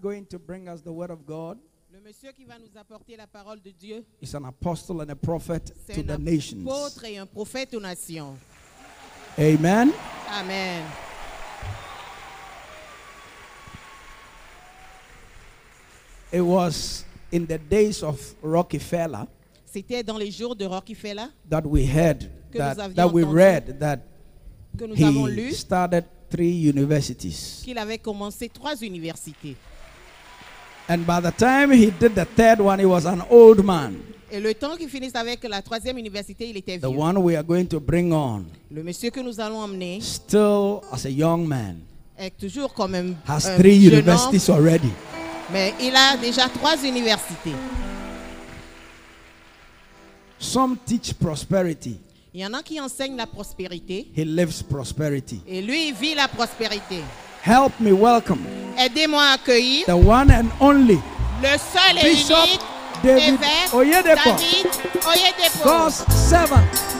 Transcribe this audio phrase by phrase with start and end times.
[0.00, 1.58] Going to bring us the word of God
[1.92, 5.16] Le monsieur qui va nous apporter la parole de Dieu, is an apostle and a
[5.16, 6.64] prophet c'est to un the nations.
[6.66, 8.36] apôtre et un prophète aux nations.
[9.36, 9.90] Amen.
[10.30, 10.84] Amen.
[16.32, 19.26] It was in the days of Rockefeller
[19.66, 23.36] C'était dans les jours de Rockefeller that we heard Que that, avions that we entendu.
[23.36, 24.00] read that
[24.76, 27.62] que nous avons he lu started three universities.
[27.64, 29.56] qu'il avait commencé trois universités.
[30.92, 33.94] And by the time he did the third one, he was an old man.
[34.32, 36.98] Et le temps qu'il finisse avec la troisième université, il était The vieux.
[36.98, 41.04] one we are going to bring on, Le monsieur que nous allons emmener still as
[41.06, 41.76] a young man,
[42.18, 44.90] est toujours comme un, has un three jeune homme, universities already.
[45.52, 47.54] mais il a déjà trois universités.
[50.38, 51.98] Some teach prosperity.
[52.34, 55.40] Il y en a qui enseignent la prospérité He lives prosperity.
[55.46, 56.96] et lui, il vit la prospérité.
[57.42, 58.44] Help me welcome
[58.76, 61.00] Aidez-moi à accueillir the one and only
[61.42, 62.60] le seul et Bishop unique
[63.02, 63.40] David
[63.72, 64.66] Oyedepo, David
[65.06, 65.64] Oyedepo.
[65.64, 66.99] God's servant.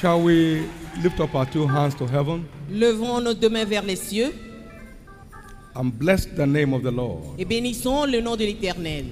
[0.00, 0.66] Shall we
[1.02, 2.48] lift up our two hands to heaven?
[2.70, 4.32] Levons nos deux mains vers les cieux
[5.76, 9.04] and bless the name of the Lord et bénissons le nom de l'Éternel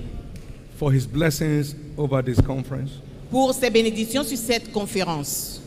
[0.78, 3.02] for his blessings over this conference?
[3.30, 5.60] pour ses bénédictions sur cette conférence.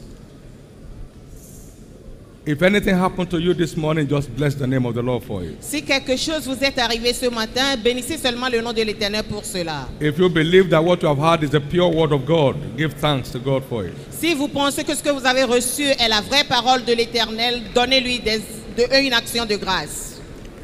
[2.44, 5.44] If anything happened to you this morning, just bless the name of the Lord for
[5.44, 5.57] it.
[5.63, 9.46] Si quelque chose vous est arrivé ce matin, bénissez seulement le nom de l'Éternel pour
[9.46, 9.88] cela.
[10.02, 12.96] If you believe that what you have heard is the pure word of God, give
[12.96, 13.94] thanks to God for it.
[14.09, 17.62] Si vous pensez que ce que vous avez reçu est la vraie parole de l'Éternel,
[17.75, 18.40] donnez-lui des-
[18.75, 20.19] de- une action de grâce.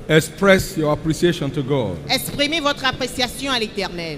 [0.10, 1.98] Express your appreciation to God.
[2.10, 4.18] Exprimez votre appréciation à l'Éternel.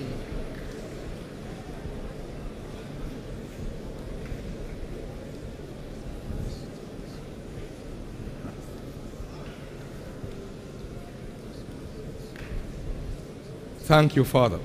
[13.90, 14.60] Thank you, Father.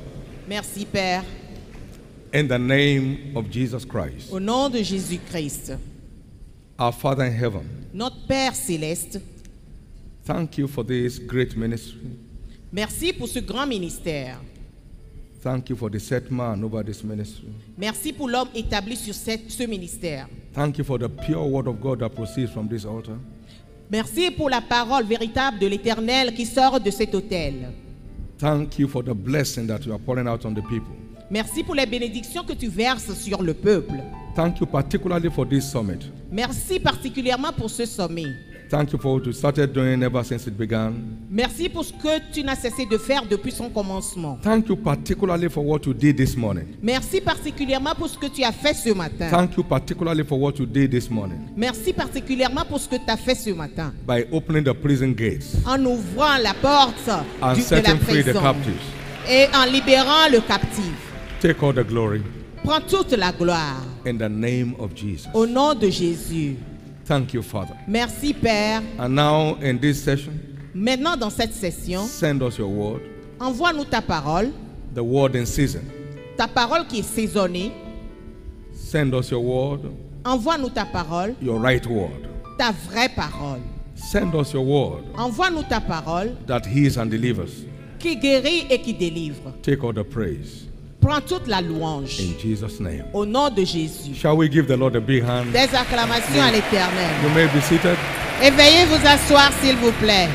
[0.47, 1.25] Merci Père.
[2.35, 5.73] In the name of Jesus Christ, Au nom de Jésus-Christ,
[6.79, 7.63] our Father in heaven,
[7.95, 9.19] notre Père céleste,
[10.27, 12.01] thank you for this great ministry.
[12.71, 14.39] merci pour ce grand ministère.
[15.43, 17.49] Thank you for the set man over this ministry.
[17.79, 20.29] Merci pour l'homme établi sur cette- ce ministère.
[20.53, 23.17] Thank you for the pure word of God that proceeds from this altar.
[23.91, 27.71] Merci pour la parole véritable de l'Éternel qui sort de cet autel.
[28.45, 30.95] Thank you for the blessing that you are pouring out on the people.
[31.31, 33.95] Merci pour les bénédictions que tu verses sur le peuple.
[34.35, 36.11] Thank you particularly for this summit.
[36.31, 38.27] Merci particulièrement pour ce sommet.
[38.75, 40.95] Thank you for what you started doing ever since it began.
[41.31, 44.37] Merci pour ce que tu n'as cessé de faire depuis son commencement.
[44.43, 46.75] Thank you particularly for what you did this morning.
[46.83, 49.29] Merci particulièrement pour ce que tu as fait ce matin.
[49.31, 53.09] Thank you particularly for what you did this morning Merci particulièrement pour ce que tu
[53.09, 53.93] as fait ce matin.
[54.09, 57.09] by opening the prison gates En ouvrant la porte
[57.41, 58.83] and du- de la free the prison captives.
[59.31, 60.95] et en libérant le captif.
[61.41, 62.23] Take all the glory
[62.65, 65.29] Prends toute la gloire in the name of Jesus.
[65.33, 66.57] au nom de Jésus.
[67.05, 67.77] Thank you, Father.
[67.87, 68.83] Merci Père.
[68.99, 70.33] And now in this session,
[70.75, 73.01] Maintenant dans cette session, send us your word,
[73.41, 74.51] envoie-nous ta parole,
[74.95, 75.83] the word in season.
[76.37, 77.71] ta parole qui est saisonnée.
[78.73, 79.81] Send us your word,
[80.25, 82.29] Envoie-nous ta parole, your right word.
[82.59, 83.61] ta vraie parole.
[83.95, 87.65] Send us your word Envoie-nous ta parole that heals and delivers.
[88.01, 89.53] qui guérit et qui délivre.
[89.63, 90.67] Take all the praise
[91.05, 93.05] Prends toute la louange in Jesus' name.
[93.13, 94.15] au nom de Jésus.
[94.15, 95.53] Shall we give the Lord a big hand?
[95.53, 97.11] Des acclamations à l'Éternel.
[97.23, 97.99] You may be seated.
[98.43, 100.31] Et veuillez vous asseoir s'il vous plaît.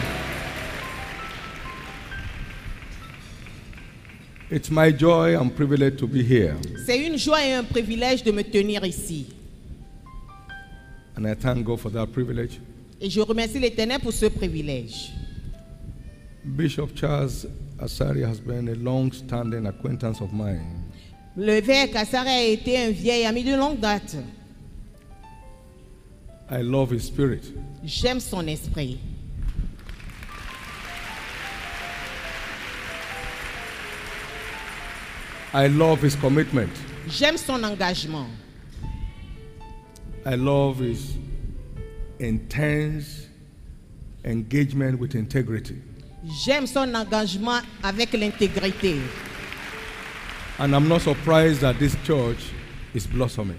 [4.51, 6.55] It's my joy and privilege to be here.
[6.85, 9.25] C'est une joie et un privilège de me tenir ici.
[11.17, 12.59] And I thank God for that privilege.
[13.01, 15.13] Et je remercie l'Éternel pour ce privilège.
[16.43, 17.45] Bishop Charles
[17.77, 20.85] Asari has been a long-standing acquaintance of mine.
[21.37, 24.17] L'évêque Asari a été un vieil ami de longue date.
[26.49, 27.53] I love his spirit.
[27.83, 28.99] J'aime son esprit.
[35.53, 36.71] I love his commitment.
[37.07, 38.27] J'aime son engagement.
[40.25, 41.15] I love his
[42.19, 43.27] intense
[44.25, 45.81] engagement with integrity.
[46.25, 48.95] J'aime son engagement avec l'intégrité.
[50.59, 52.51] And I'm not surprised that this church
[52.93, 53.55] is blossoming.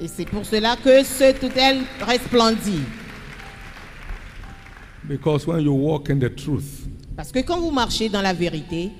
[0.00, 2.84] Et c'est pour cela que ce tutelle resplendit.
[5.06, 6.86] Because when you walk in the truth,
[7.16, 8.90] Parce que quand vous marchez dans la vérité,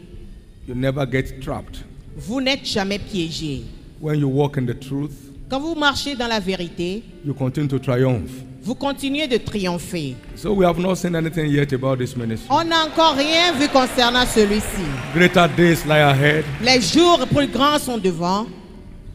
[0.68, 1.78] you never get trapped.
[2.16, 3.62] vous n'êtes jamais piégé.
[4.00, 5.12] When you walk in the truth,
[5.48, 8.30] Quand vous marchez dans la vérité, you continue to triumph.
[8.62, 10.16] Vous continuez de triompher.
[10.36, 12.48] So we have not seen anything yet about this ministry.
[12.50, 14.82] On n'a encore rien vu concernant celui-ci.
[15.14, 18.46] Greater days lie ahead Les jours plus grands sont devant.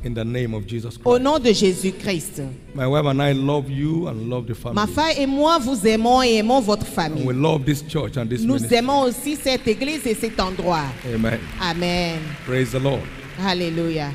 [0.03, 1.24] in the name of Jesus Au Christ.
[1.24, 2.42] nom de Jésus-Christ.
[2.75, 4.94] My wife and I love you and love the Ma family.
[4.94, 7.24] femme et moi vous aimons et aimons votre And famille.
[7.25, 8.77] we love this church and this Nous ministry.
[8.77, 10.86] aimons aussi cette église et cet endroit.
[11.13, 11.39] Amen.
[11.62, 12.19] Amen.
[12.45, 13.01] Praise the Lord.
[13.44, 14.12] Alléluia.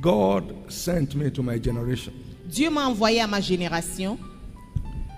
[0.00, 2.12] God sent me to my generation
[2.52, 4.18] Dieu m'a envoyé à ma génération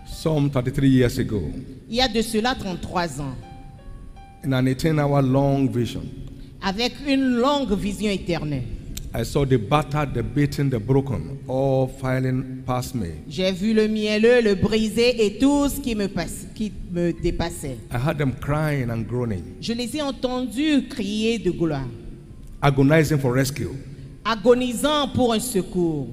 [0.06, 1.42] some 33 years ago
[1.88, 3.34] il y a de cela 33 ans
[4.44, 6.02] in an 18 hour long vision.
[6.62, 8.62] avec une longue vision éternelle.
[9.16, 13.10] I saw the battered, the beaten, the broken all filing past me.
[13.28, 17.76] J'ai vu le mielleux, le brisé et tout ce qui me, passe- qui me dépassait.
[17.92, 21.86] I heard them crying and groaning, Je les ai entendus crier de gloire,
[22.60, 23.68] agonizing for rescue.
[24.24, 26.08] agonisant pour un secours.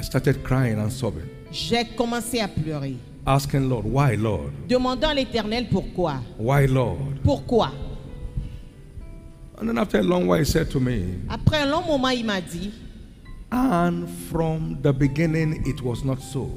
[0.00, 4.50] I started crying and sobbing, J'ai commencé à pleurer, asking Lord, why, Lord?
[4.66, 6.22] demandant à l'Éternel pourquoi?
[6.38, 7.20] Why, Lord?
[7.22, 7.70] Pourquoi?
[9.58, 12.24] And then after a long while, he said to me, Après un long moment, il
[12.24, 12.72] m'a dit,
[13.52, 16.48] And from the beginning, it was not so.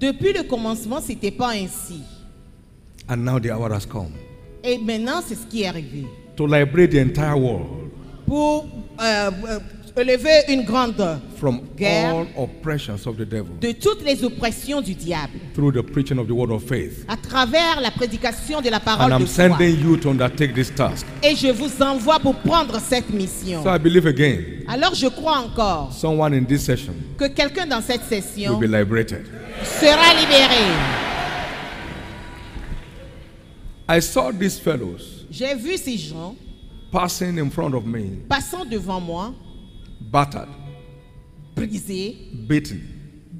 [0.00, 2.00] depuis le commencement, c'était pas ainsi.
[3.08, 4.12] And now the hour has come
[4.64, 6.06] Et maintenant, c'est ce qui est arrivé.
[6.36, 7.90] to liberate the entire world
[8.26, 8.66] Pour
[9.00, 9.58] euh, euh,
[9.98, 12.14] élever une grande from Guerre.
[12.14, 16.26] all oppressions of the devil de toutes les oppressions du diable through the preaching of
[16.26, 17.04] the word of faith.
[17.08, 19.34] à travers la prédication de la And parole I'm de foi.
[19.48, 21.06] sending you to undertake this task.
[21.22, 23.62] Et je vous envoie pour prendre cette mission.
[23.62, 27.80] So I believe again, Alors je crois encore someone in this session que quelqu'un dans
[27.82, 29.24] cette will session be liberated.
[29.64, 30.64] sera libéré.
[33.88, 36.34] I saw these fellows J'ai vu ces gens
[36.92, 39.32] passing in front of me, passant devant moi,
[40.10, 40.48] battered,
[41.54, 42.16] brisés,
[42.46, 42.80] beaten,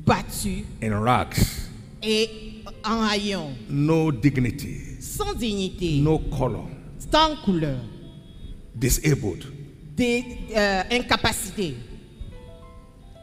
[0.04, 1.68] battus in rags,
[2.02, 7.80] et en haillons, no dignity, sans dignité, no color, sans couleur,
[8.74, 9.44] disabled.
[9.98, 10.24] des
[10.56, 11.74] euh, incapacités.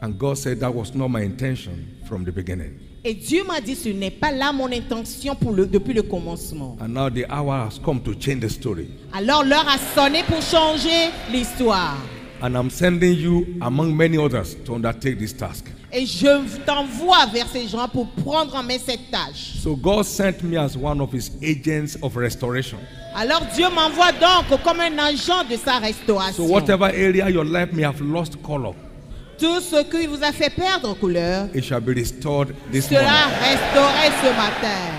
[0.02, 2.78] And God said that was not my intention from the beginning.
[3.02, 6.76] Et Dieu m'a dit, ce n'est pas là mon intention pour le, depuis le commencement.
[6.80, 8.88] And now the hour has come to change the story.
[9.12, 11.96] Alors l'heure a sonné pour changer l'histoire.
[12.42, 15.64] And I'm sending you, among many others, to undertake this task.
[15.90, 16.26] Et je
[16.66, 19.54] t'envoie vers ces gens pour prendre en main cette tâche.
[19.62, 22.76] So God sent me as one of his agents of restoration.
[23.14, 26.46] Alors Dieu m'envoie donc comme un agent de sa So restauration.
[26.48, 28.74] whatever area your life may have lost color,
[29.38, 33.38] Tout ce qui vous a fait perdre couleur it shall be restored this sera morning.
[33.40, 34.92] restauré ce matin.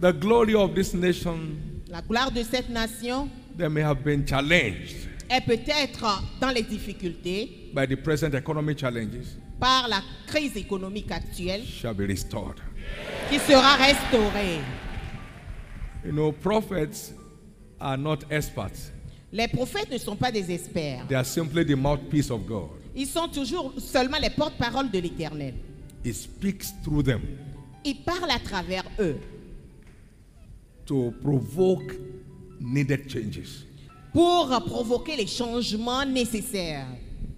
[0.00, 1.56] The glory of this nation,
[1.88, 7.70] La gloire de cette nation they may have been challenged est peut-être dans les difficultés
[7.74, 12.56] by the present economic challenges, par la crise économique actuelle shall be restored.
[13.28, 14.60] qui sera restaurée.
[16.04, 17.12] You know, prophets
[17.80, 18.92] are not experts.
[19.32, 21.06] Les prophètes ne sont pas des experts.
[21.08, 22.70] They are simply the mouthpiece of God.
[22.94, 25.54] Ils sont toujours seulement les porte-parole de l'Éternel.
[26.04, 27.20] He speaks through them
[27.84, 29.16] Ils parlent à travers eux
[30.86, 31.92] to provoke
[32.60, 33.64] needed changes.
[34.12, 36.86] pour provoquer les changements nécessaires.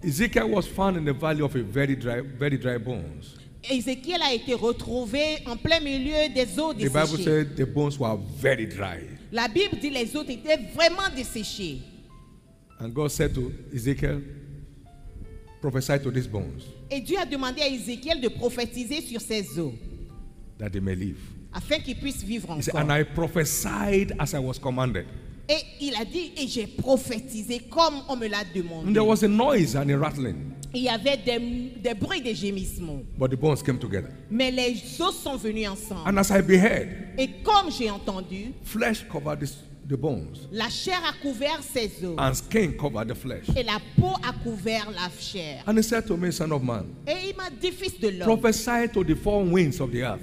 [0.03, 3.37] Ezekiel was found in the valley of a very dry, very dry bones.
[3.69, 7.23] Ézéchiel a été retrouvé en plein milieu des eaux The Bible desséchées.
[7.23, 9.01] said the bones were very dry.
[9.31, 11.81] La Bible dit les eaux étaient vraiment desséchées.
[12.79, 14.21] And God said to Ezekiel,
[15.61, 19.73] prophesy to these bones Et Dieu a demandé à Ézéchiel de prophétiser sur ces eaux
[20.57, 21.19] that they may live.
[21.53, 22.81] Afin qu'ils puissent vivre said, encore.
[22.81, 25.05] and I prophesied as I was commanded.
[25.49, 28.93] Et il a dit, et j'ai prophétisé comme on me l'a And demandé.
[28.93, 31.39] there was a noise and a rattling, Il y avait des,
[31.83, 33.03] des bruits, des gémissements.
[33.17, 34.09] but the bones came together.
[34.29, 36.07] Mais les os sont venus ensemble.
[36.07, 39.45] And as I beheld, Et comme j'ai entendu, flesh covered
[39.89, 42.15] the bones, la chair a couvert ses os.
[42.17, 43.49] and skin covered the flesh.
[43.57, 45.63] Et la peau a couvert la chair.
[45.67, 48.39] And he said to me, Son of man, Et il m'a dit, fils de l'homme,
[48.39, 50.21] prophesy to the four winds of the earth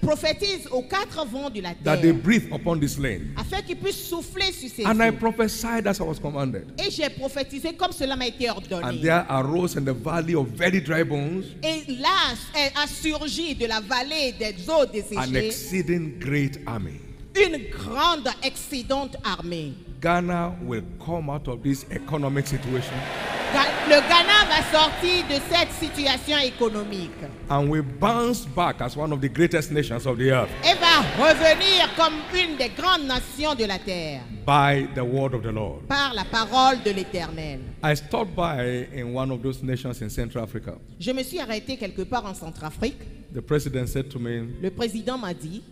[0.00, 3.20] prophétise aux quatre vents de la that they terre breathe upon this land.
[3.36, 6.66] afin qu'ils puissent souffler sur ces And I prophesied as I was commanded.
[6.78, 9.00] Et j'ai prophétisé comme cela m'a été And ordonné.
[9.00, 12.34] there arose in the valley of very dry bones Et là
[12.82, 17.00] a surgi de la vallée des eaux an desséchées exceeding great army.
[17.36, 19.72] une grande excédente armée.
[20.00, 22.94] Ghana will come out of this economic situation
[23.88, 27.12] Le Ghana va sortir de cette situation économique
[27.48, 31.00] and will bounce back as one of the greatest nations of the earth et va
[31.16, 35.86] revenir comme une des grandes nations de la terre by the word of the Lord.
[35.88, 37.60] par la parole de l'Éternel.
[37.82, 40.74] I stopped by in one of those nations in Central Africa.
[40.98, 42.98] Je me suis arrêté quelque part en Centrafrique.
[43.32, 45.62] The president said to me, Le président m'a dit,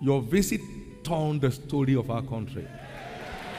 [0.00, 0.60] Your visit
[1.02, 2.64] turned the story of our country.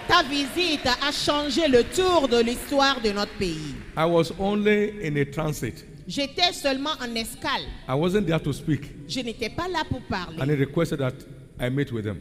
[0.08, 3.76] Ta visite a changé le tour de l'histoire de notre pays.
[3.98, 5.86] I was only in a transit.
[6.08, 7.64] J'étais seulement en escale.
[7.88, 8.92] I wasn't there to speak.
[9.08, 10.54] Je n'étais pas là pour And parler.
[10.56, 11.14] he requested that
[11.60, 12.18] I meet with him.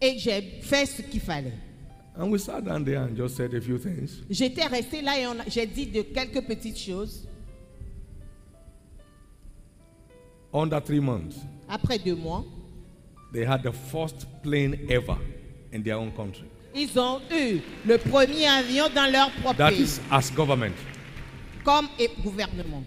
[0.00, 1.52] Et j'ai fait ce qu'il fallait.
[2.18, 4.22] And we sat down there and just said a few things.
[4.30, 7.26] J'étais resté là et j'ai dit de quelques petites choses.
[10.52, 11.36] Under three months,
[11.68, 12.44] Après deux mois,
[13.32, 15.16] they had the first plane ever
[15.72, 16.48] in their own country.
[16.74, 20.74] Ils ont eu le premier avion dans leur propre That pays, is as government.
[21.64, 22.84] comme et- gouvernement.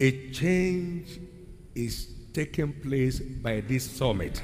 [0.00, 1.18] A change
[1.74, 4.42] is taking place by this summit.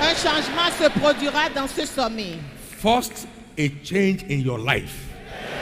[0.00, 2.38] Un changement se produira dans ce sommet.
[2.78, 3.26] First,
[3.58, 5.13] a change in your life,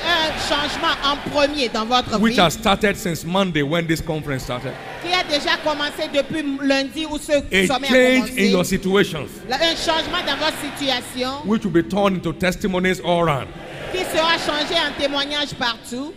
[0.04, 4.42] Un changement en premier dans votre which vie has started since Monday when this conference
[4.44, 4.72] started.
[5.02, 8.76] qui a déjà commencé depuis lundi où ce A sommet a change in your commencé.
[8.76, 13.48] situations, Un changement dans votre situation which will be turned into testimonies all around.
[13.92, 16.12] qui sera changé en témoignage partout.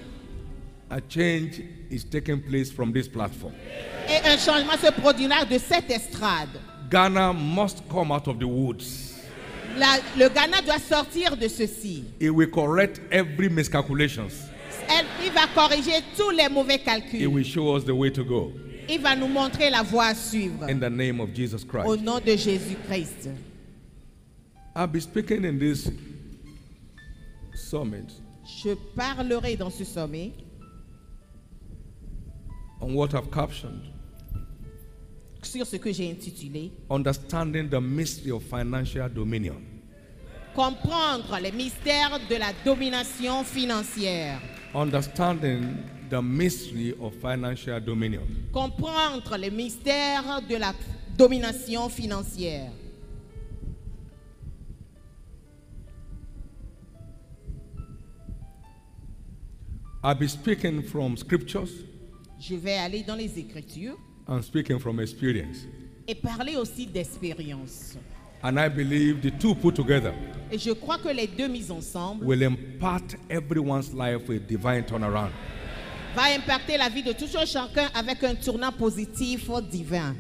[0.90, 1.62] A change
[1.92, 3.54] is taking place from this platform.
[4.08, 6.50] Et un changement se produira de cette estrade.
[6.92, 9.05] Ghana must come out of the woods.
[9.78, 12.04] La- le Ghana doit sortir de ceci.
[12.20, 14.50] It will correct every miscalculations.
[14.88, 17.28] Elle- il va corriger tous les mauvais It calculs.
[17.28, 18.52] will show us the way to go.
[18.88, 20.64] Il va nous montrer la voie à suivre.
[20.70, 22.04] In the name of Jesus Au Christ.
[22.04, 23.30] nom de Jésus-Christ.
[24.76, 25.90] I'll be speaking in this
[27.56, 28.14] summit
[28.64, 30.32] Je parlerai dans ce sommet
[32.82, 33.82] on what I've captioned
[35.46, 39.62] sur ce que j'ai intitulé Understanding the Mystery of Financial Dominion.
[40.56, 44.40] Comprendre les mystères de la domination financière.
[44.74, 45.76] Understanding
[46.10, 48.24] the Mystery of Financial Dominion.
[48.54, 50.74] Comprendre les mystères de la
[51.18, 52.72] domination financière.
[60.04, 61.72] I'll be speaking from scriptures
[62.40, 65.66] Je vais aller dans les Écritures and speaking from experience.
[66.08, 67.98] et parler aussi d'expérience.
[68.44, 70.14] And I believe the two put together
[70.52, 75.32] Et je crois que les deux mises ensemble will impart everyone's life with divine turnaround.
[76.16, 80.16] va impacter la vie de tout un chacun avec un tournant positif divin.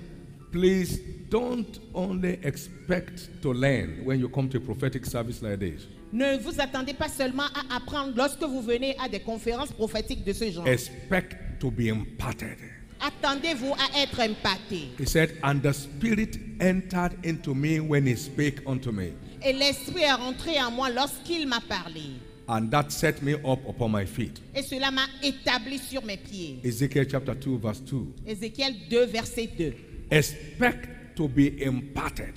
[0.51, 5.88] Please don't only expect to learn when you come to a prophetic service like this.
[6.12, 10.33] Ne vous attendez pas seulement à apprendre lorsque vous venez à des conférences prophétiques de
[10.33, 10.67] ce genre.
[10.67, 12.57] Expect to be imparted.
[13.01, 14.89] Attendez-vous à être impacté.
[14.99, 19.11] He said, And the Spirit entered into me when he spake unto me,
[19.43, 22.01] Et l'Esprit est rentré en moi lorsqu'il m'a parlé.
[22.47, 24.39] and that set me up upon my feet.
[24.55, 26.59] Et cela m'a établi sur mes pieds.
[26.63, 28.05] Ezekiel chapter 2, verse 2.
[28.27, 29.73] Ézéchiel 2, verset 2.
[30.11, 32.33] Expect to be imparted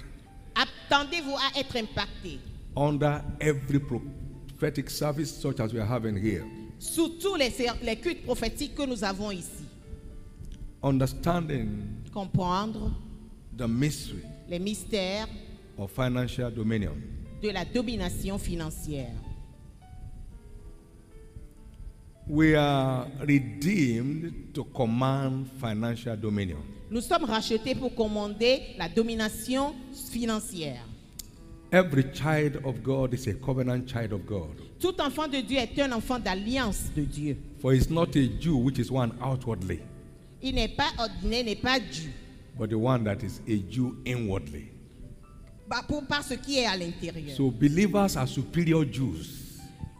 [0.54, 2.38] Attendez-vous à être impacté.
[2.76, 6.44] under every prophetic service such as we are having here.
[6.78, 9.66] Sous tous les, les cultes prophétiques que nous avons ici.
[10.82, 11.68] Understanding
[12.12, 12.92] Comprendre
[13.56, 15.26] the mystery les mystères
[15.76, 16.94] of financial dominion.
[17.42, 19.12] de la domination financière.
[22.26, 26.58] We are redeemed to command financial dominion.
[26.90, 29.75] Nous sommes rachetés pour commander la domination
[30.11, 30.85] financière.
[31.70, 34.56] Every child of God is a covenant child of God.
[34.80, 37.37] Tout enfant de Dieu est un enfant d'alliance de Dieu.
[37.61, 39.80] For it's not a Jew which is one outwardly,
[40.42, 42.11] Il n'est pas ordinaire, n'est pas dû.
[42.59, 44.68] but the one that is a Jew inwardly.
[45.68, 47.37] Bah, pour, par ce qui est à l'intérieur.
[47.37, 49.26] So believers are superior Jews.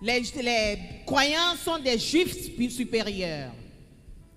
[0.03, 3.53] Les, les croyants sont des juifs sup- supérieurs.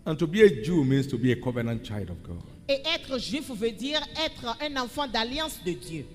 [0.05, 2.41] And to be a Jew means to be a covenant child of God.
[2.67, 6.05] Et être juif veut dire être un enfant d'alliance de Dieu.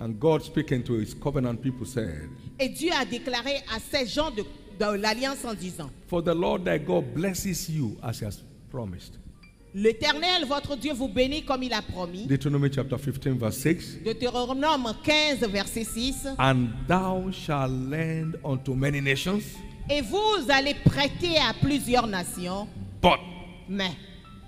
[0.00, 2.28] And God speaking to his covenant people said,
[2.58, 4.42] Et Dieu a déclaré à ces gens de,
[4.78, 9.18] de l'alliance en disant, For the Lord thy God blesses you as he has promised.
[9.74, 12.26] L'Éternel, votre Dieu, vous bénit comme il a promis.
[12.26, 13.98] Deuteronomy chapter 15, verse 6.
[14.04, 16.26] Deutéronome 15, verset 6.
[16.38, 19.42] And thou shalt lend unto many nations,
[19.90, 22.66] Et vous allez prêter à plusieurs nations,
[23.02, 23.18] but
[23.68, 23.92] mais,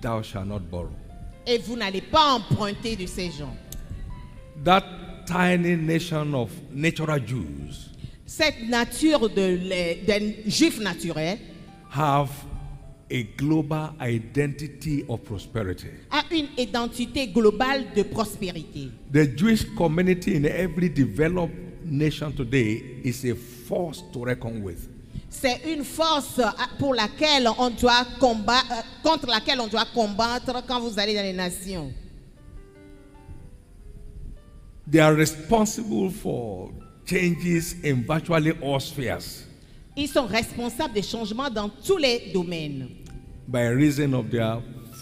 [0.01, 0.91] thou shalt not borrow.
[1.47, 3.55] et vous n'allez pas emprunter de ces gens.
[4.65, 4.85] That
[5.27, 7.91] tiny nation of natural Jews
[8.27, 11.39] Cette nature de les- des juifs naturels
[11.91, 12.31] have
[13.11, 15.89] a global identity of prosperity.
[16.11, 18.91] a une identité globale de prospérité.
[19.13, 24.89] The Jewish community in every developed nation today is a force to reckon with.
[25.29, 30.65] C'est une force euh, pour laquelle on doit combattre, euh, contre laquelle on doit combattre
[30.67, 31.93] quand vous allez dans les nations.
[34.91, 36.71] They are responsible for
[37.07, 39.47] changes in virtually all spheres
[39.97, 42.89] Ils sont responsables des changements dans tous les domaines
[43.51, 44.59] by reason of their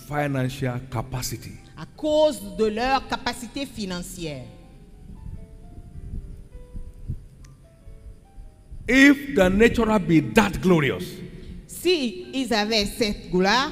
[0.06, 1.52] financial capacity.
[1.76, 4.44] à cause de leur capacité financière.
[8.88, 11.04] If the natural be that glorious,
[11.66, 13.70] Si ils avaient cette gloire,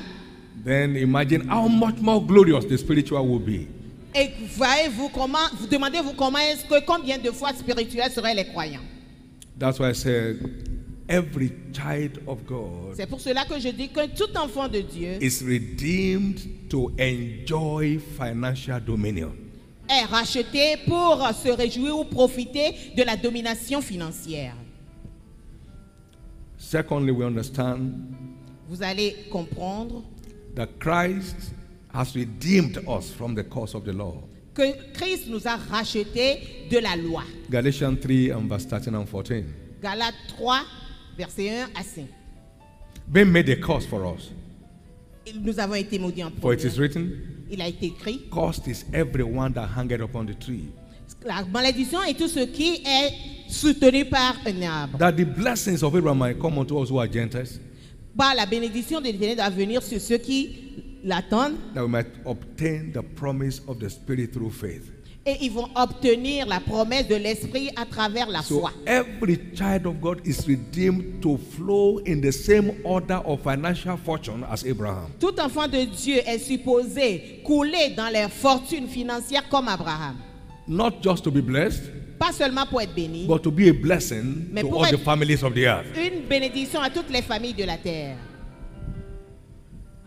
[0.64, 3.66] then imagine how much more glorious the spiritual will be.
[4.14, 8.84] et voyez-vous comment, vous demandez-vous comment est-ce que combien de fois spirituels seraient les croyants?
[9.58, 10.65] That's why I said
[11.08, 15.19] every child of God C'est pour cela que je dis que tout enfant de Dieu
[15.23, 19.32] is redeemed to enjoy financial dominion.
[19.88, 24.54] est racheté pour se réjouir ou profiter de la domination financière.
[26.58, 27.92] Secondly, we understand
[28.69, 30.02] Vous allez comprendre
[30.56, 31.52] that Christ
[31.95, 34.23] has redeemed us from the curse of the law.
[34.54, 37.23] que Christ nous a rachetés de la loi.
[37.50, 39.45] Galatians 3 and verse 13 and 14.
[39.82, 40.64] Galates 3,
[41.16, 42.06] verset 1 à 5.
[43.08, 44.32] Being made a curse for us.
[45.34, 47.10] Nous avons été maudits en For it is written,
[47.50, 50.68] Il a été écrit Cursed is everyone that hangeth upon the tree.
[51.24, 53.12] La malédiction est tout ce qui est
[53.48, 54.98] soutenu par un arbre.
[54.98, 57.60] That the blessings of Abraham might come unto us who are Gentiles,
[58.16, 60.56] Par la bénédiction de l'Éternel doit venir sur ceux qui
[61.04, 64.90] l'attendent that we might obtain the promise of the Spirit through faith.
[65.26, 68.71] Et ils vont obtenir la promesse de l'Esprit à travers la So foi.
[68.86, 74.45] every child of God is redeemed to flow in the same order of financial fortune
[74.49, 75.10] as Abraham.
[75.19, 80.17] Tout enfant de Dieu est supposé couler dans les fortunes financières comme Abraham.
[80.69, 84.47] Not just to be blessed, Pas seulement pour être béni, but to be a blessing
[84.52, 85.86] Mais to pour all the être- families of the earth.
[85.97, 88.17] une bénédiction à toutes les familles de la terre.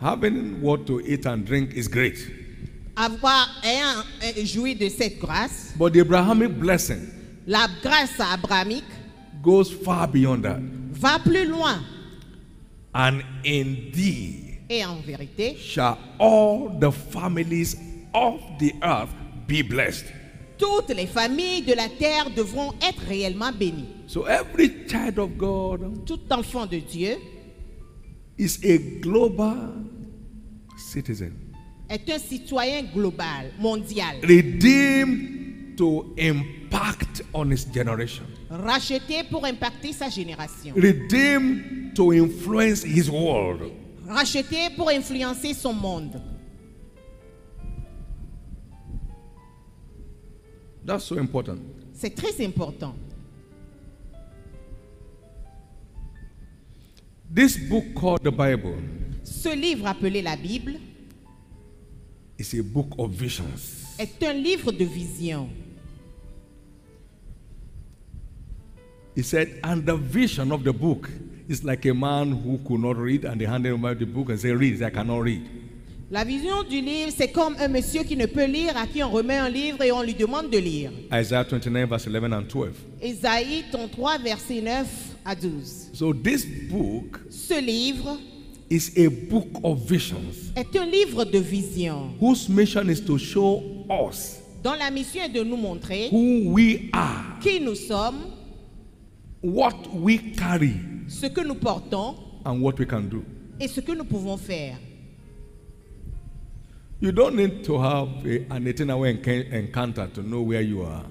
[0.01, 2.15] Having what to eat and drink is great.
[3.01, 4.03] Avoir ayant
[4.43, 6.99] joui de cette grâce, But the Abrahamic blessing
[7.47, 8.83] la grâce abrahamique
[9.41, 10.59] goes far beyond that.
[10.91, 11.79] va plus loin.
[12.93, 17.75] And in thee Et en vérité, shall all the families
[18.13, 19.09] of the earth
[19.47, 20.05] be blessed.
[20.57, 23.88] toutes les familles de la terre devront être réellement bénies.
[24.07, 27.15] So every child of God Tout enfant de Dieu
[28.38, 29.85] is a global
[30.77, 31.33] citizen,
[31.89, 40.10] est un citoyen global, mondial, redeemed to impact on his generation, racheté pour impacter sa
[40.10, 43.71] génération, redeemed to influence his world.
[44.08, 46.21] racheté pour influencer son monde.
[50.86, 51.60] That's so important.
[51.93, 52.95] C'est très important.
[57.32, 58.73] This book called the Bible
[59.23, 60.80] Ce livre appelé la Bible
[62.39, 63.86] is a book of visions.
[63.99, 65.49] est un livre de vision.
[69.15, 71.10] He said, and the vision of the book
[71.49, 74.39] is like a man who could not read, and they handed him the book and
[74.39, 74.73] said, Read.
[74.73, 75.41] He said, I cannot read.
[76.12, 79.12] La vision du livre, c'est comme un monsieur qui ne peut lire, à qui on
[79.12, 80.91] remet un livre et on lui demande de lire.
[81.13, 82.69] Isaiah 29, verse 11 and 12.
[83.02, 84.88] Ésaïe 33, verset 9
[85.23, 85.89] à 12.
[85.93, 88.17] So this book Ce livre
[88.69, 93.63] is a book of visions est un livre de vision whose mission is to show
[93.89, 98.32] us dont la mission est de nous montrer who we are, qui nous sommes,
[99.41, 100.73] what we carry,
[101.08, 103.23] ce que nous portons and what we can do.
[103.60, 104.77] et ce que nous pouvons faire.
[107.01, 111.05] You don't need to have a, an 18 hour encounter to know where you are.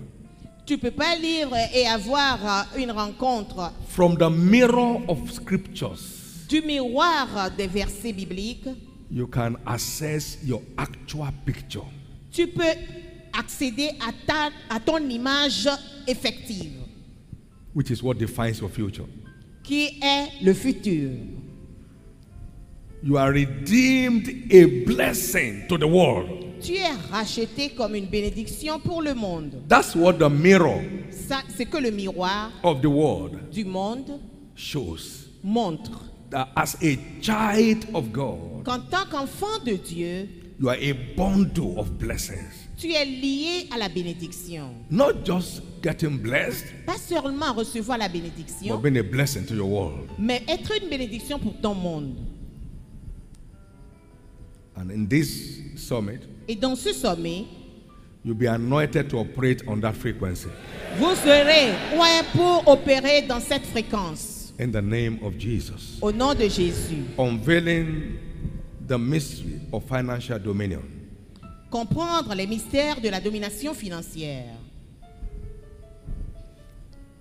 [0.67, 2.39] Tu peux pas lire et avoir
[2.77, 6.18] euh, une rencontre From the mirror of scriptures,
[6.49, 8.69] du miroir des versets bibliques.
[9.11, 11.85] you can assess your actual picture.
[12.31, 12.63] Tu peux
[13.33, 15.69] accéder à, ta, à ton image
[16.07, 16.73] effective,
[17.75, 19.07] which is what defines your future.
[19.63, 21.11] qui est le futur.
[23.03, 26.45] You are redeemed a blessing to the world.
[26.61, 29.63] Tu es racheté comme une bénédiction pour le monde.
[29.69, 30.81] That's what the mirror
[31.11, 34.19] Ça, c'est que le miroir of the world du monde
[34.57, 35.29] shows.
[35.45, 40.29] montre That as a child of God, qu'en tant qu'enfant de Dieu,
[40.61, 42.69] you are a bundle of blessings.
[42.77, 44.75] tu es lié à la bénédiction.
[44.91, 49.69] Not just getting blessed, Pas seulement recevoir la but bénédiction, being a blessing to your
[49.71, 50.09] world.
[50.19, 52.17] mais être une bénédiction pour ton monde.
[54.77, 57.47] And in this summit, Et dans ce sommet,
[58.23, 60.49] you'll be anointed to operate on that frequency.
[60.99, 64.38] vous serez oint pour opérer dans cette fréquence.
[64.59, 65.99] In the name of Jesus.
[66.03, 67.05] Au nom de Jésus.
[67.17, 68.19] Unveiling
[68.87, 70.83] the mystery of financial dominion.
[71.71, 74.57] Comprendre les mystères de la domination financière.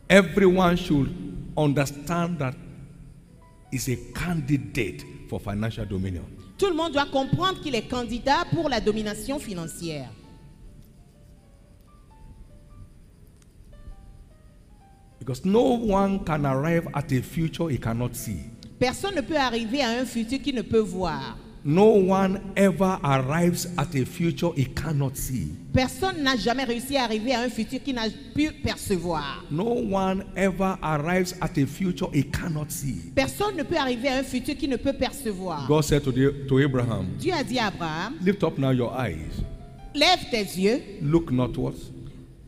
[0.10, 1.10] Everyone should
[1.56, 2.56] understand that
[3.72, 6.24] is a candidate for financial dominion.
[6.58, 10.10] Tout le monde doit comprendre qu'il est candidat pour la domination financière.
[15.28, 18.40] Because no one can arrive at a future he cannot see.
[18.80, 21.38] Personne ne peut arriver à un futur qu'il ne peut voir.
[21.66, 25.50] No one ever arrives at a future he cannot see.
[25.74, 29.44] Personne n'a jamais réussi à arriver à un futur qu'il n'a pu percevoir.
[29.52, 33.12] No one ever arrives at a future he cannot see.
[33.14, 35.68] Personne ne peut arriver à un futur qu'il ne peut percevoir.
[35.68, 38.94] God said to, the, to Abraham, Dieu a dit à Abraham, Lift up now your
[38.98, 39.44] eyes,
[39.94, 41.92] lève tes yeux, look northwards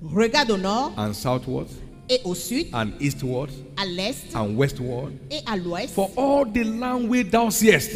[0.02, 1.74] regarde au nord and southwards
[2.10, 5.14] et au sud, and eastwards à l'est and westward.
[5.32, 5.94] et à l'ouest.
[5.94, 7.92] For all the land which thou seest,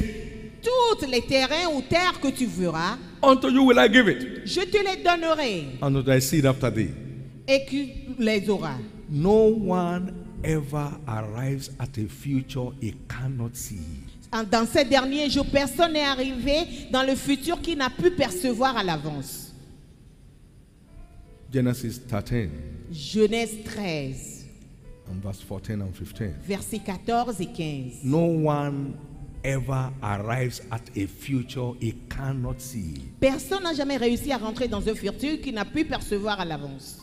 [0.61, 4.61] Toutes les terrains ou terres que tu verras, unto you will I give it, je
[4.61, 6.91] te les donnerai and to thy seed after thee.
[7.47, 7.87] et tu
[8.19, 8.77] les auras.
[9.09, 13.81] No one ever arrives at a future he cannot see.
[14.49, 18.83] Dans ces derniers jours, personne n'est arrivé dans le futur qui n'a pu percevoir à
[18.83, 19.53] l'avance.
[21.53, 22.49] Genesis 13
[22.93, 24.45] Genèse 13,
[25.09, 26.35] and verse 14 and 15.
[26.47, 28.03] versets 14 et 15.
[28.03, 28.93] No one
[29.43, 33.01] ever arrives at a future he cannot see.
[33.19, 36.99] Personne n'a jamais réussi à rentrer dans un futur qu'il n'a pu percevoir à l'avance.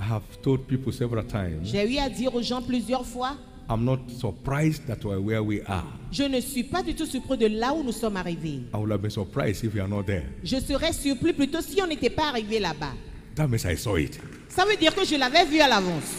[0.00, 3.36] I have told people several times, J'ai eu à dire aux gens plusieurs fois,
[3.68, 5.86] I'm not surprised that we're where we are.
[6.10, 8.62] je ne suis pas du tout surpris de là où nous sommes arrivés.
[8.74, 10.24] I would have been surprised if you are not there.
[10.42, 12.94] Je serais surpris plutôt si on n'était pas arrivé là-bas.
[13.36, 14.18] That means I saw it.
[14.54, 16.12] Ça veut dire que je l'avais vu à l'avance.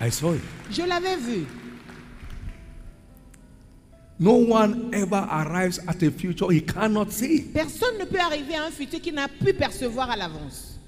[0.00, 0.42] I saw it.
[0.70, 1.44] Je l'avais vu.
[4.20, 7.42] No one ever arrives at a future he cannot see.
[7.52, 10.78] Personne ne peut arriver à un futur qu'il n'a pu percevoir à l'avance.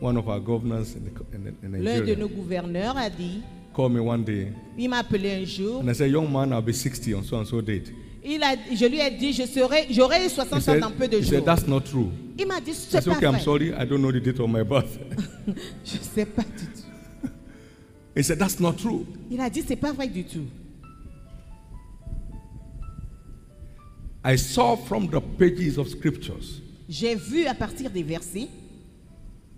[0.00, 3.42] One of our governors in, the, in, the, in L'un de nos gouverneurs a dit,
[3.74, 6.62] called me one day il m'a appelé un jour, and I said, Young man, I'll
[6.62, 7.90] be 60 on so and so date.
[8.24, 11.18] Il a, je lui ai dit, je serai, j'aurai He 60 ans dans peu de
[11.18, 11.44] he said, jours.
[11.44, 12.08] That's not true.
[12.38, 13.40] Il m'a dit, c'est pas Okay, I'm vrai.
[13.42, 14.98] sorry, I don't know the date of my birth.
[15.84, 17.30] Je sais pas du tout.
[18.16, 19.06] he said, That's not true.
[19.30, 20.46] Il a dit, c'est pas vrai du tout.
[24.24, 28.48] I saw from the pages of scriptures J'ai vu à partir des versets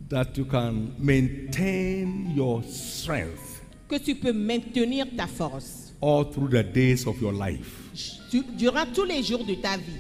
[0.08, 6.62] that you can maintain your strength que tu peux maintenir ta force all through the
[6.62, 7.90] days of your life.
[8.30, 9.98] tu- durant tous les jours de ta vie.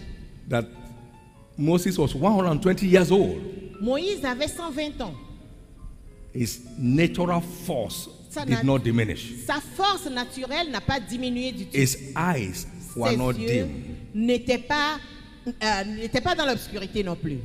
[0.48, 0.66] That
[1.58, 3.36] Moses was 120 years old.
[3.82, 5.14] Moïse avait 120 ans.
[6.34, 9.32] His natural force Ça did not diminish.
[9.46, 11.76] Sa force naturelle n'a pas diminué du tout.
[11.76, 13.68] His eyes were Ses not yeux dim.
[14.14, 14.98] n'étaient pas,
[15.46, 17.38] euh, n'étaient pas dans l'obscurité non plus.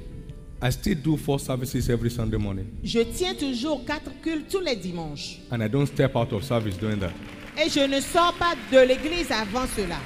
[0.62, 4.76] I still do four services every Sunday morning, Je tiens toujours quatre cultes tous les
[4.76, 5.40] dimanches.
[5.52, 7.12] and I don't step out of service doing that.
[7.58, 9.98] Et je ne sors pas de l'église avant cela.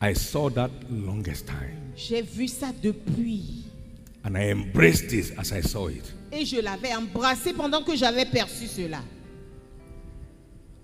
[0.00, 3.64] I saw that longest time, J'ai vu ça depuis.
[4.24, 6.04] and I embraced this as I saw it.
[6.30, 9.00] Et je l'avais embrassé pendant que j'avais perçu cela.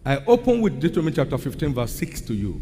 [0.06, 2.60] I open with Deuteronomy chapter 15, verse 6 to you.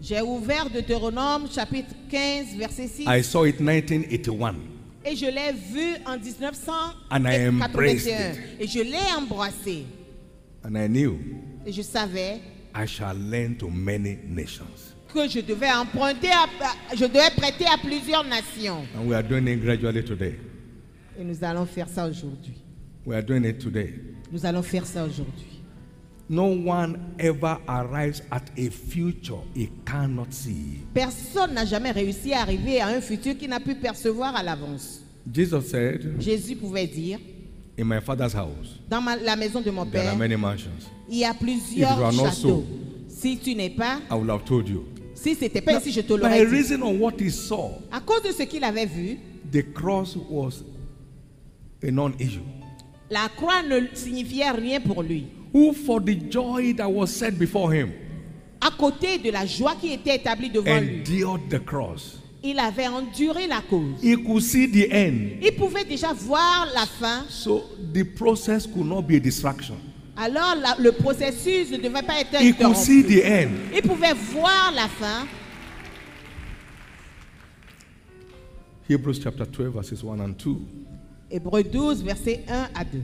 [0.00, 3.06] J'ai ouvert Deutéronome chapitre 15, verset 6.
[3.06, 4.54] I saw it 1981.
[5.04, 6.18] Et je l'ai vu en
[7.10, 8.32] And I embraced 1981.
[8.32, 8.60] it.
[8.60, 9.86] Et je l'ai embrassé.
[10.64, 11.18] And I knew
[11.66, 12.40] Et je savais
[12.74, 14.94] I shall lend to many nations.
[15.12, 18.84] que je devais emprunter, à- je devais prêter à plusieurs nations.
[18.96, 20.38] And we are doing it gradually today.
[21.18, 22.54] Et nous allons faire ça aujourd'hui.
[23.06, 23.94] We are doing it today.
[24.30, 25.59] Nous allons faire ça aujourd'hui.
[26.32, 30.78] No one ever arrives at a future he cannot see.
[30.94, 35.00] Personne n'a jamais réussi à arriver à un futur qu'il n'a pu percevoir à l'avance.
[35.34, 37.18] Jesus said, Jésus pouvait dire,
[37.76, 40.70] In my father's house, dans ma- la maison de mon there père, are many mansions.
[41.08, 42.62] Il y a plusieurs If you are not châteaux.
[42.62, 42.64] so.
[43.08, 44.84] Si tu n'es pas, I will have told you.
[45.14, 46.52] si c'était pas ici, je te By l'aurais dit.
[46.52, 49.18] reason of what he saw, À cause de ce qu'il avait vu,
[49.50, 50.62] the cross was
[51.82, 52.38] a non-issue.
[53.10, 55.26] la croix ne signifiait rien pour lui.
[55.52, 57.90] Who for the joy that was set before him
[58.60, 62.18] À côté de la joie qui était établie devant lui, endured the cross.
[62.42, 64.02] il avait enduré la cause.
[64.02, 65.38] He could see the end.
[65.42, 67.24] Il pouvait déjà voir la fin.
[67.28, 69.76] So the process could not be a distraction.
[70.16, 73.20] Alors la- le processus ne devait pas être He could see interrompu.
[73.20, 73.50] the end.
[73.74, 75.26] Il pouvait voir la fin.
[78.88, 80.56] Hebrews chapter 12, verses 1 and 2.
[81.30, 83.00] Hébreu 12, versets 1 à 2.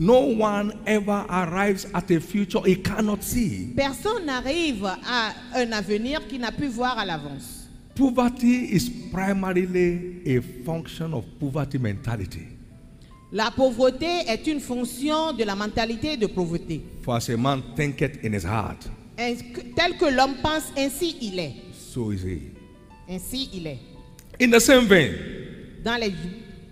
[0.00, 3.72] No one ever arrives at a future he cannot see.
[3.74, 7.68] Personne n'arrive à un avenir qu'il n'a pu voir à l'avance.
[7.96, 12.46] Poverty is primarily a function of poverty mentality.
[13.32, 16.80] La pauvreté est une fonction de la mentalité de pauvreté.
[17.02, 21.54] For as a man thinketh in his heart, Tel que l'homme pense, ainsi il est.
[21.72, 22.52] so is he.
[23.10, 23.78] Ainsi il est.
[24.40, 25.10] In the same vein,
[25.84, 26.12] Dans les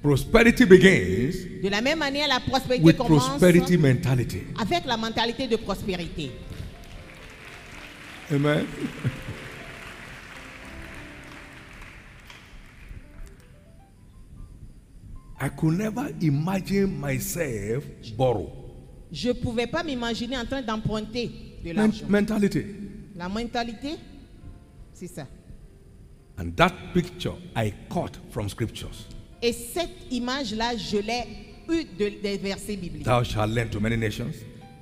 [0.07, 4.39] prosperity begins De la même manière, la prospérité with commence prosperity mentality.
[4.57, 6.31] avec la mentalité de prospérité.
[8.31, 8.65] Amen.
[15.41, 17.85] I could never imagine myself
[18.17, 18.53] borrow.
[19.13, 21.31] Je ne pouvais pas m'imaginer en train d'emprunter
[21.65, 22.07] de l'argent.
[22.09, 22.63] mentality.
[23.17, 23.97] La mentalité,
[24.95, 25.27] c'est ça.
[26.39, 29.09] And that picture I caught from scriptures.
[29.43, 31.25] Et cette image-là, je l'ai
[31.69, 33.05] eue de- des versets bibliques.
[33.05, 34.33] Thou shalt lend to many nations,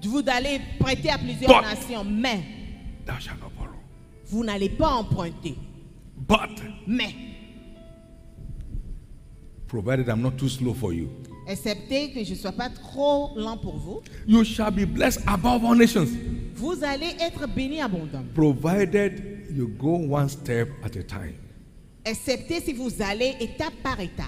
[0.02, 2.40] Vous allez prêter à plusieurs But- nations, mais
[3.06, 3.74] thou shalt not borrow.
[4.26, 5.54] vous n'allez pas emprunter.
[6.16, 7.14] But Mais,
[9.66, 11.08] provided I'm not too slow for you,
[11.48, 15.64] excepté que je ne sois pas trop lent pour vous, you shall be blessed above
[15.64, 16.06] all nations,
[16.54, 18.32] vous allez être bénis abondamment.
[18.34, 21.34] provided you go one step at a time.
[22.04, 24.26] Excepté si vous allez étape par étape.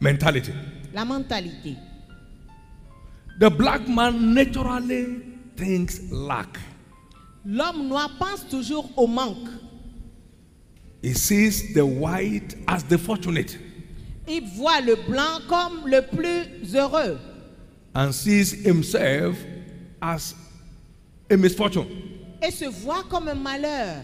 [0.00, 0.52] Mentality.
[0.94, 1.76] La mentalité.
[3.40, 5.22] The black man naturally
[5.56, 6.58] thinks lack.
[7.44, 9.48] L'homme noir pense toujours au manque.
[11.02, 13.56] He sees the white as the fortunate
[14.26, 17.18] Il voit le blanc comme le plus heureux
[17.94, 19.36] and sees himself
[20.02, 20.34] as
[21.30, 21.86] a misfortune.
[22.42, 24.02] et se voit comme un malheur.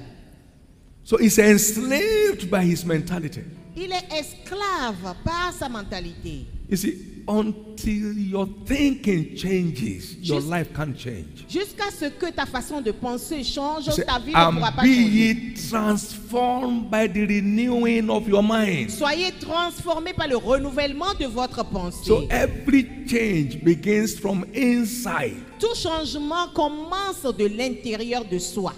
[1.03, 3.43] So he's enslaved by his mentality.
[3.77, 6.47] Il est esclave par sa mentalité.
[6.71, 6.97] You see,
[7.29, 11.45] until your thinking changes, your life can't change.
[11.49, 14.73] Jusqu'à ce que ta façon de penser change, You say, ta vie ne and pourra
[14.73, 15.11] pas be changer.
[15.11, 18.91] ye transformed by the renewing of your mind.
[18.91, 22.05] Soyez transformés par le renouvellement de votre pensée.
[22.07, 25.37] So every change begins from inside.
[25.59, 28.73] Tout changement commence de l'intérieur de soi.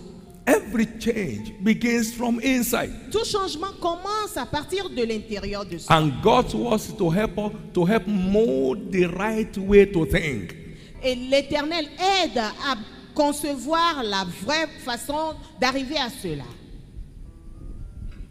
[0.46, 3.10] Every change begins from inside.
[3.10, 5.92] Tout changement commence à partir de l'intérieur de soi.
[5.96, 10.54] And God wants to help us to help mold the right way to think.
[11.02, 12.76] Et l'Éternel aide à
[13.14, 16.44] concevoir la vraie façon d'arriver à cela.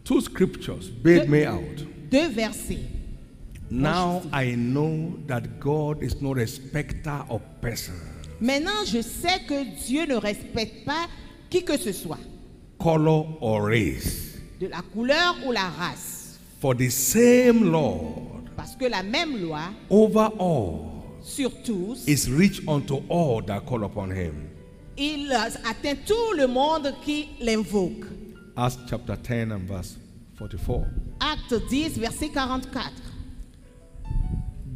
[0.04, 1.84] Two scriptures bailed me out.
[2.10, 2.96] Deux versets.
[3.70, 8.00] Now I know that God is no respecter of persons,
[8.40, 11.08] Maintenant, je sais que Dieu ne respecte pas
[11.56, 12.18] qui que ce soit,
[12.78, 14.34] color or race.
[14.60, 16.38] de la couleur ou la race.
[16.60, 22.62] For the same Lord Parce que la même loi, over all sur tous, is rich
[22.66, 24.48] unto all that call upon him.
[24.96, 28.06] il atteint tout le monde qui l'invoque.
[28.56, 29.96] Acts chapter 10 and verse
[30.38, 30.86] 44.
[31.20, 32.90] Acte 10, verset 44.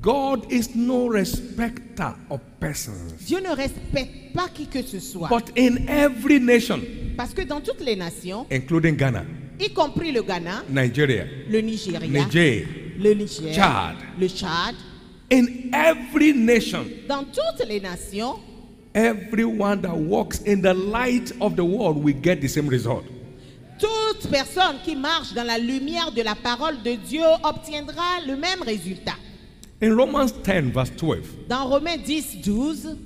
[0.01, 5.29] God is no respecter of persons, Dieu ne respecte pas qui que ce soit.
[5.29, 6.81] but in every nation,
[7.19, 9.25] Parce que dans toutes les nations, including Ghana,
[9.59, 12.67] y compris le Ghana, Nigeria, le Nigeria, Niger,
[12.99, 13.97] le Niger, Tchad.
[14.19, 14.75] le Tchad,
[15.31, 18.39] in every nation, dans toutes les nations,
[18.95, 23.05] everyone that walks in the light of the world will get the same result.
[23.79, 28.63] toute personne qui marche dans la lumière de la parole de Dieu obtiendra le même
[28.63, 29.17] résultat.
[29.83, 32.97] In Romans 10, verse 12, Dans Romains 10, 12,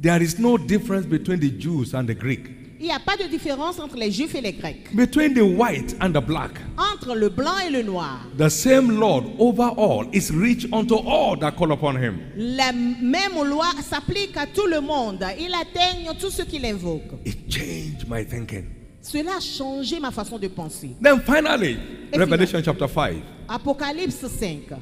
[0.00, 3.28] there is no difference between the Jews and the Greek, il n'y a pas de
[3.28, 6.50] différence entre les Juifs et les Grecs, between the white and the black.
[6.76, 8.26] entre le blanc et le noir.
[8.36, 12.18] The same Lord over all is rich unto all that call upon him.
[12.36, 15.24] La même loi s'applique à tout le monde.
[15.38, 17.12] Il atteigne tout ce qu'il invoque.
[17.24, 18.64] It changed my thinking.
[19.02, 20.96] Cela a changé ma façon de penser.
[21.00, 21.76] Then finally,
[22.12, 23.22] Et Revelation chapter 5.
[23.48, 24.72] Apocalypse 5.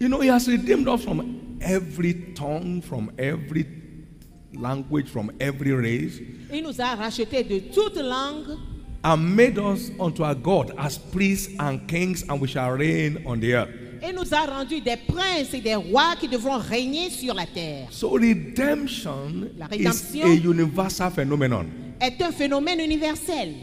[0.00, 3.66] You know, he has redeemed us from every tongue, from every
[4.54, 6.20] language, from every race,
[6.52, 8.56] Il nous a rachetés de toute langue
[9.04, 13.40] and made us unto our God as priests and kings, and we shall reign on
[13.40, 13.70] the earth.
[14.02, 17.88] et nous a rendus des princes et des rois qui devront régner sur la terre.
[17.90, 21.66] So redemption La is a universal phenomenon.
[22.00, 23.54] Est un phénomène universel.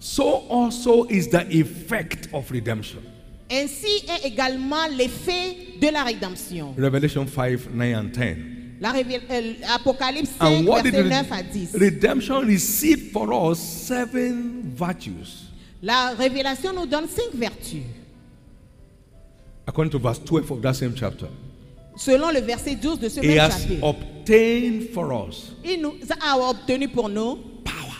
[0.00, 3.02] So also is the effect of redemption.
[3.50, 6.74] Ainsi est également l'effet de la rédemption.
[6.78, 8.36] Revelation 5, 9 and 10.
[8.80, 11.74] La euh, Apocalypse 5, And what did verset re- 9 à 10.
[11.74, 15.46] redemption receive for us seven virtues.
[15.82, 17.82] La révélation nous donne cinq vertus.
[19.66, 21.26] According to verse 12 of that same chapter.
[21.96, 23.82] Selon le verset 12 de ce He même has chapitre.
[23.84, 27.92] obtained for us Il nous a obtenu pour nous power,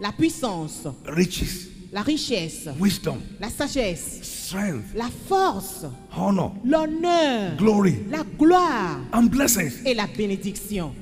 [0.00, 8.24] la puissance, riches, la richesse, wisdom, la sagesse, strength, la force, honor, l'honneur, glory, la
[8.36, 8.98] gloire.
[9.12, 9.74] And blessings.
[9.86, 10.92] et la bénédiction.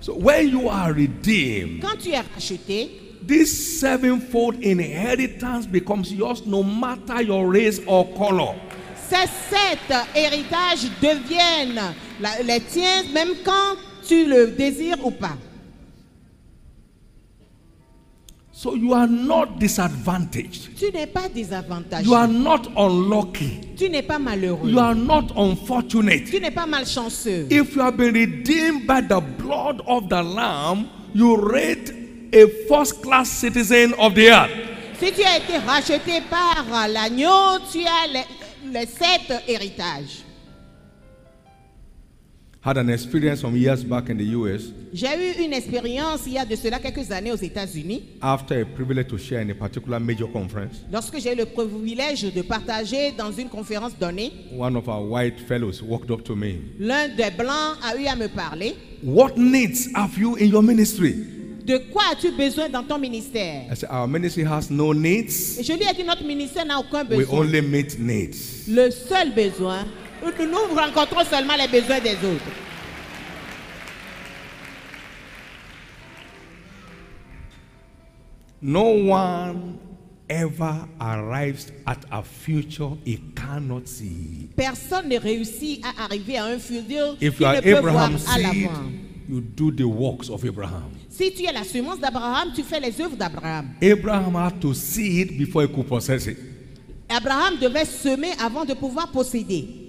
[0.00, 2.90] So when you are redeemed, Quand tu es racheté,
[3.24, 8.56] this sevenfold inheritance becomes yours no matter your race or color.
[9.08, 11.94] ces sept héritages deviennent
[12.44, 13.76] les tiens même quand
[14.06, 15.36] tu le désires ou pas.
[18.60, 20.76] So you are not disadvantaged.
[20.76, 22.04] Tu n'es pas désavantagé.
[22.04, 23.60] You are not unlucky.
[23.76, 24.68] Tu n'es pas malheureux.
[24.68, 26.24] You are not unfortunate.
[26.28, 27.46] Tu n'es pas malchanceux.
[27.52, 31.92] If you have been redeemed by the blood of the Lamb, you rate
[32.32, 34.50] a first class citizen of the earth.
[34.98, 38.24] Si tu as été racheté par l'agneau, tu as les,
[38.72, 40.24] les sept héritages.
[42.60, 46.38] Had an experience some years back in the US J'ai eu une expérience il y
[46.38, 50.00] a de cela quelques années aux États-Unis, after a privilege to share in a particular
[50.00, 50.80] major conference.
[50.92, 54.32] lorsque j'ai eu le privilège de partager dans une conférence donnée.
[54.58, 56.56] One of our white fellows walked up to me.
[56.80, 58.74] L'un des blancs a eu à me parler.
[59.04, 61.14] What needs have you in your ministry?
[61.64, 63.66] De quoi as-tu besoin dans ton ministère?
[63.70, 65.58] I said, Our ministry has no needs.
[65.60, 67.38] Et je lui ai dit, notre ministère n'a aucun We besoin.
[67.40, 68.66] only meet needs.
[68.68, 69.84] Le seul besoin,
[70.22, 72.44] nous nous rencontrons seulement les besoins des autres.
[78.60, 79.78] No one
[80.28, 84.48] ever arrives at a future he cannot see.
[84.56, 88.26] Personne ne réussit à arriver à un futur If qu'il you ne peut voir Abraham's
[88.28, 88.90] à l'avant.
[89.28, 90.90] you do the works of Abraham.
[91.08, 93.70] Si tu es la semence d'Abraham, tu fais les œuvres d'Abraham.
[93.80, 96.38] Abraham had to see it before he could possess it.
[97.08, 99.87] Abraham devait semer avant de pouvoir posséder.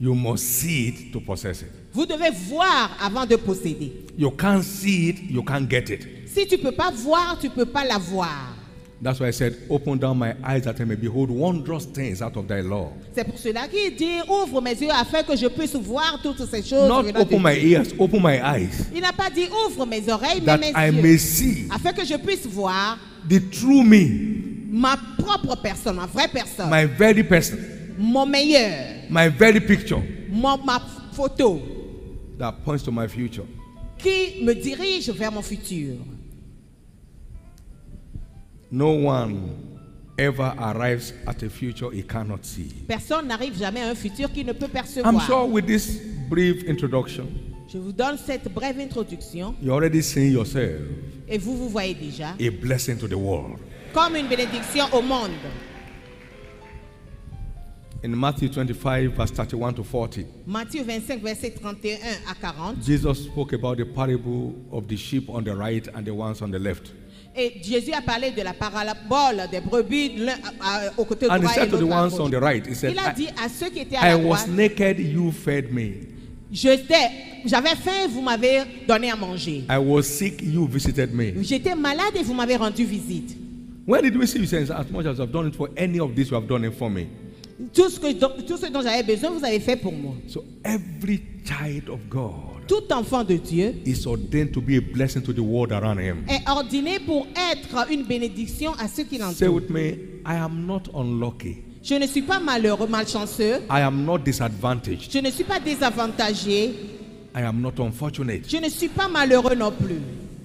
[0.00, 1.68] You must see it to possess it.
[1.92, 3.92] Vous devez voir avant de posséder.
[4.16, 6.06] You can't see it, you can't get it.
[6.26, 8.56] Si tu ne peux pas voir, tu ne peux pas l'avoir.
[9.02, 12.36] That's why I said, Open down my eyes that I may behold wondrous things out
[12.36, 12.92] of thy law.
[13.14, 16.62] C'est pour cela qu'il dit ouvre mes yeux afin que je puisse voir toutes ces
[16.62, 16.88] choses.
[16.88, 18.86] Not open my ears, open my eyes.
[18.94, 21.18] Il n'a pas dit ouvre mes oreilles, That mais I mes may yeux.
[21.18, 26.70] see Afin que je puisse voir the true me, ma propre personne, ma vraie personne,
[26.70, 27.56] my very person,
[28.00, 30.80] mon meilleur, my very picture mon- ma
[31.12, 31.60] photo
[32.38, 33.44] that points to my future.
[33.98, 35.96] qui me dirige vers mon futur.
[38.70, 39.50] No one
[40.18, 42.68] ever arrives at a future he cannot see.
[42.86, 45.26] Personne n'arrive jamais à un futur qu'il ne peut I'm percevoir.
[45.26, 45.98] sure with this
[46.28, 47.26] brief introduction,
[47.72, 50.80] Je vous donne cette brève introduction you're already seeing yourself
[51.28, 53.58] et vous vous voyez déjà a blessing to the world.
[53.92, 55.30] comme une bénédiction au monde.
[58.02, 62.76] In Matthew 25, verse 31 to 40, Matthieu 25, verset 31 à 40.
[62.82, 66.50] Jesus spoke about the parable of the sheep on the right and the ones on
[66.50, 66.92] the left.
[67.36, 70.32] Et Jésus a parlé de la parabole des brebis l'un
[70.62, 72.16] à- à- au côté And he droit et said to the l'autre à ones on
[72.24, 72.30] gauche.
[72.30, 74.16] the right, he said, Il a I, dit à ceux qui étaient à I la
[74.16, 76.06] was droite, naked, you fed me.
[76.50, 77.10] J'étais-
[77.44, 79.64] j'avais faim, vous m'avez donné à manger.
[79.68, 81.42] I was sick, you visited me.
[81.42, 83.36] J'étais malade et vous m'avez rendu visite.
[83.86, 86.14] When did we see you say, as much as I've done it for any of
[86.16, 87.06] this, you have done it for me?
[87.74, 90.14] Tout ce, que, tout ce dont j'avais besoin, vous avez fait pour moi.
[90.28, 95.22] So every child of God Tout enfant de Dieu is ordained to be a blessing
[95.22, 96.24] to the world around him.
[96.28, 99.54] est ordonné pour être une bénédiction à ceux qui Say l'entourent.
[99.54, 99.96] with me,
[100.26, 101.58] I am not unlucky.
[101.82, 103.56] Je ne suis pas malheureux, malchanceux.
[103.70, 105.10] I am not disadvantaged.
[105.10, 106.70] Je ne suis pas désavantagé.
[107.34, 108.42] I am not unfortunate.
[108.48, 110.00] Je ne suis pas malheureux non plus.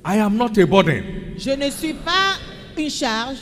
[0.05, 1.03] I am not a burden,
[1.38, 2.38] Je ne suis pas
[2.78, 3.38] une charge,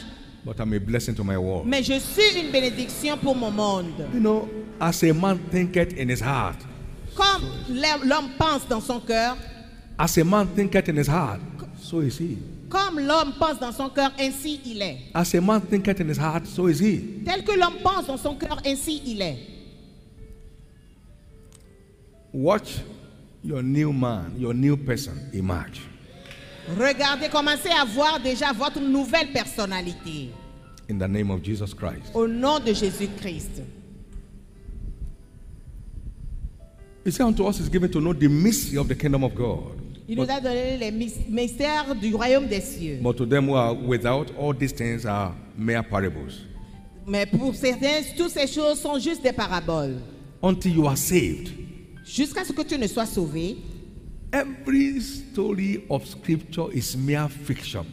[0.46, 1.66] but I'm a blessing to my world.
[1.66, 3.94] mais je suis une bénédiction pour mon monde.
[4.14, 6.58] You know, as a man thinketh in his heart,
[7.16, 9.38] Comme l'homme pense dans son cœur,
[10.00, 11.40] as a man thinketh in his heart,
[11.80, 12.38] so is he.
[12.70, 14.98] comme l'homme pense dans son cœur, ainsi il est.
[15.14, 17.24] As a man thinketh in his heart, so is he.
[17.24, 19.38] Tel que l'homme pense dans son cœur, ainsi il est.
[22.34, 22.80] watch
[23.44, 25.82] your new man, your new person emerge.
[26.68, 30.30] Regardez, commencez à voir déjà votre nouvelle personnalité.
[30.90, 32.12] In the name of Jesus Christ.
[32.14, 33.62] Au nom de Jésus-Christ.
[37.06, 39.80] He said unto us is given to know the mystery of the kingdom of God.
[40.08, 43.00] Il nous a donné les mys- mystères du royaume des cieux.
[43.02, 46.34] But to them who are without, all these things are mere parables.
[47.06, 49.98] Mais pour certains, toutes ces choses sont juste des paraboles.
[50.42, 51.52] Until you are saved.
[52.06, 53.58] Jusqu'à ce que tu ne sois sauvé,
[54.34, 57.86] Every story of scripture is mere fiction.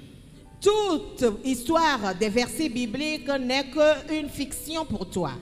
[0.62, 5.32] toute histoire des versets bibliques n'est qu'une fiction pour toi.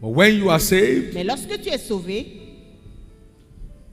[0.00, 2.26] But when you are saved, Mais lorsque tu es sauvé,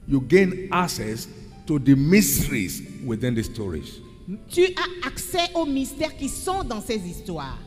[0.05, 1.29] you gain access
[1.65, 4.01] to the mysteries within the stories.
[4.49, 7.57] tu as accès aux mystères qui sont dans ces histoires.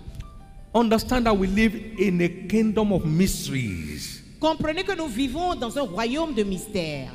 [0.74, 4.20] Understand that we live in a kingdom of mysteries.
[4.39, 7.12] Comprenez que nous vivons dans un royaume de mystères.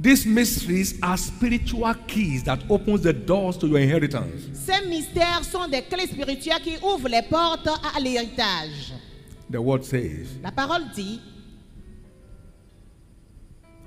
[0.00, 4.44] These mysteries are spiritual keys that opens the doors to your inheritance.
[4.54, 8.92] Ces mystères sont des clés spirituelles qui ouvrent les portes à l'héritage.
[9.50, 11.20] The word says, La parole dit,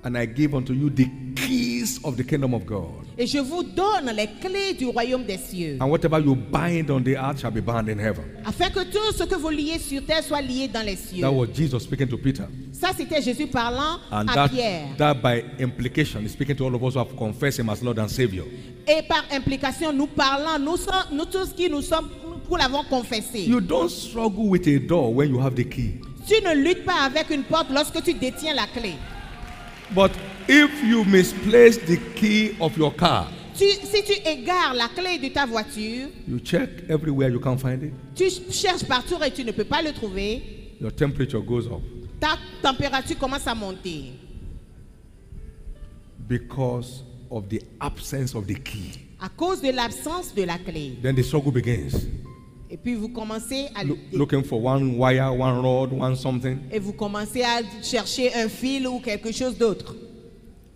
[0.03, 3.05] And I give unto you the keys of the kingdom of God.
[3.17, 7.01] et je vous donne les clés du royaume des cieux, And whatever you bind on
[7.03, 8.23] the earth shall be bound in heaven.
[8.43, 11.21] afin que tout ce que vous liez sur terre soit lié dans les cieux.
[11.21, 12.45] That was Jesus speaking to Peter.
[12.71, 14.87] Ça, c'était Jésus parlant And à that, Pierre.
[14.97, 17.99] that by implication is speaking to all of us who have confessed him as Lord
[17.99, 18.45] and Savior.
[18.87, 22.09] Et par implication, nous parlons, nous, sommes, nous tous qui nous sommes,
[22.49, 23.41] nous l'avons confessé.
[23.43, 25.99] You don't struggle with a door when you have the key.
[26.27, 28.93] Tu ne luttes pas avec une porte lorsque tu détiens la clé.
[29.93, 30.11] But
[30.47, 33.27] if you misplace the key of your car,
[33.57, 37.83] Tu- si tu égares la clé de ta voiture, you check everywhere you can't find
[37.83, 40.41] it, tu cherches partout et tu ne peux pas le trouver,
[40.79, 41.81] your temperature goes up
[42.19, 44.13] ta température commence à monter
[46.27, 48.91] because of the absence of the key.
[49.19, 50.97] à cause de l'absence de la clé.
[51.01, 52.07] Then the struggle begins.
[52.73, 56.57] Et puis vous commencez à looking for one wire, one rod, one something.
[56.71, 59.93] et vous commencez à chercher un fil ou quelque chose d'autre.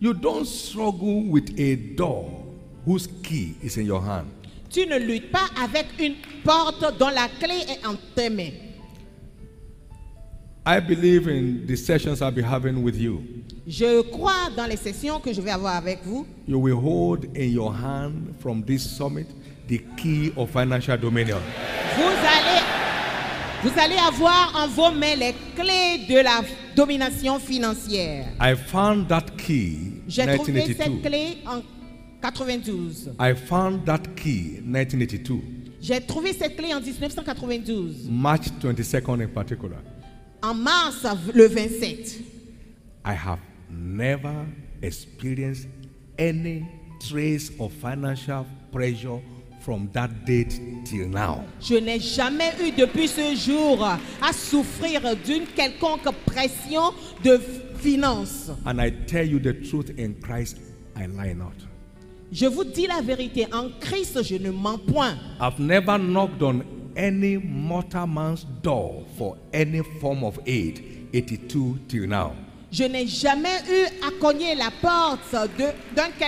[0.01, 2.29] You don't struggle with a door
[2.85, 4.25] whose key is in your hand.
[4.69, 8.51] Tu ne luttes pas avec une porte dont la clé est en tes mains.
[10.67, 13.21] I believe in the sessions I'll be having with you.
[13.65, 16.27] Je crois dans les sessions que je vais avoir avec vous.
[16.45, 19.27] You will hold in your hand from this summit
[19.67, 21.39] the key of financial dominion.
[21.95, 22.61] Vous allez,
[23.63, 26.41] vous allez avoir en vos mains les clés de la
[26.75, 28.27] domination financière.
[28.39, 31.01] I found that key J'ai trouvé cette 1982.
[31.09, 31.61] clé en
[32.21, 33.11] 92.
[33.19, 35.41] I found that key 1982,
[35.81, 39.77] J'ai trouvé cette clé en 1992, March 22nd in particular.
[40.41, 42.19] en mars le 27.
[43.05, 43.39] I have
[43.69, 44.45] never
[44.81, 45.67] experienced
[46.19, 46.65] any
[46.99, 49.19] trace of financial pressure
[49.65, 51.43] from that date till now.
[51.59, 56.93] Je n'ai jamais eu depuis ce jour à souffrir d'une quelconque pression
[57.23, 57.39] de
[57.79, 58.51] finances.
[58.65, 60.57] And I tell you the truth in Christ,
[60.95, 61.53] I lie not.
[62.31, 65.15] Je vous dis la vérité, en Christ, je ne mens point.
[65.39, 66.61] I've never knocked on
[66.95, 72.33] any mortal man's door for any form of aid, 82 till now.
[72.71, 75.33] Je n'ai jamais eu à cogner la porte
[75.95, 76.27] d'un quel-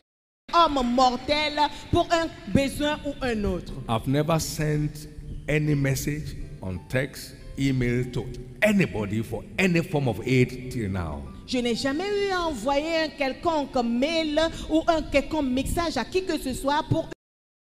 [0.66, 1.60] homme mortel
[1.92, 3.74] pour un besoin ou un autre.
[3.90, 5.08] I've never sent
[5.48, 8.26] any message on text, email to
[8.62, 11.22] anybody for any form of aid till now.
[11.48, 14.40] Je n'ai jamais eu à envoyer un quelconque mail
[14.70, 17.10] ou un quelconque message à qui que ce soit pour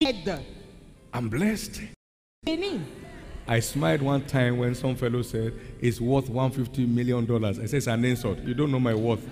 [0.01, 0.39] une aide.
[1.13, 1.81] I'm blessed.
[2.45, 2.81] Béni.
[3.47, 7.59] I smiled one time when some fellow said it's worth 150 million dollars.
[7.59, 8.39] I said it's an insult.
[8.43, 9.25] You don't know my worth.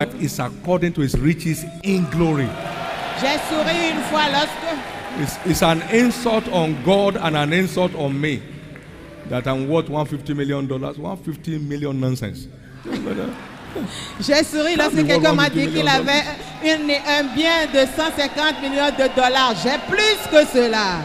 [0.00, 2.46] It's according to his riches in glory.
[3.20, 4.78] J'ai souri une fois lorsque
[5.20, 8.40] It's, it's an insult on God and an insult on me
[9.28, 10.98] that I'm worth 150 million dollars.
[10.98, 12.46] 150 million nonsense.
[14.20, 16.22] J'ai souri lorsque quelqu'un m'a dit qu'il avait
[16.62, 19.56] une- un bien de 150 millions de dollars.
[19.64, 21.00] J'ai plus que cela.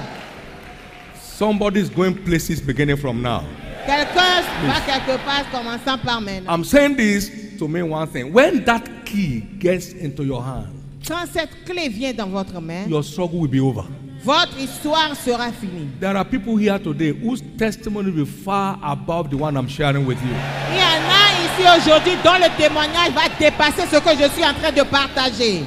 [1.20, 3.42] Somebody's going places beginning from now.
[3.88, 6.54] Quelqu'un va quelque part commençant par maintenant.
[6.54, 7.32] I'm saying this
[7.64, 8.34] to mean one thing.
[8.34, 10.68] When that key gets into your hand,
[11.08, 13.84] Quand cette clé vient dans votre main, your struggle will be over.
[14.24, 15.90] votre histoire sera finie.
[16.00, 20.06] There are people here today whose testimony will be far above the one I'm sharing
[20.06, 20.34] with you.
[20.72, 24.46] Il y en a ici aujourd'hui dont le témoignage va dépasser ce que je suis
[24.46, 25.64] en train de partager.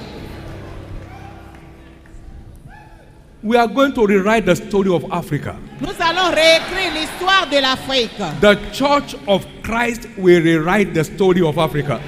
[3.47, 5.55] We are going to rewrite the story of Africa.
[5.81, 8.19] Nous allons réécrire l'histoire de l'Afrique.
[8.41, 12.01] The church of Christ will rewrite the story of Africa.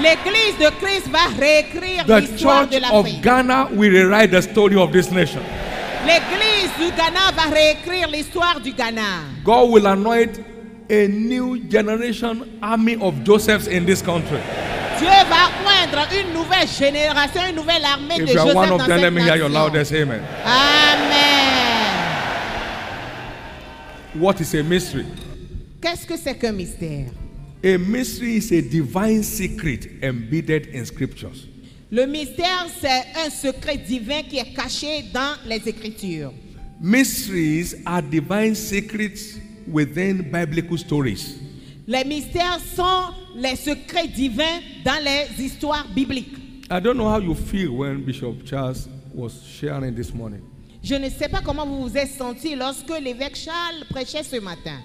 [0.00, 2.86] L'église de Christ va réécrire l'histoire de l'Afrique.
[2.86, 3.22] The church of.
[3.22, 5.42] Ghana will rewrite the story of this nation.
[6.06, 9.24] L'église du Ghana va réécrire l'histoire du Ghana.
[9.42, 10.38] God will anoint
[10.88, 14.38] a new generation army of Josephs in this country.
[14.98, 18.74] Dieu va oindre une nouvelle génération, une nouvelle armée de If are Joseph one dans
[18.80, 19.64] of them, let cette me hear your nation.
[19.64, 20.20] loudest amen.
[20.44, 21.78] Amen.
[24.14, 25.06] What is a mystery?
[25.80, 27.06] Qu'est-ce que c'est qu'un mystère?
[27.62, 31.46] A mystery is a divine secret embedded in scriptures.
[31.90, 36.32] Le mystère, c'est un secret divin qui est caché dans les Écritures.
[36.80, 41.36] Mysteries are divine secrets within biblical stories.
[41.90, 46.36] Les mystères sont les secrets divins dans les histoires bibliques.
[46.70, 50.42] I don't know how you feel when Bishop Charles was sharing this morning.
[50.82, 54.78] Je ne sais pas comment vous vous êtes senti lorsque l'évêque Charles prêchait ce matin.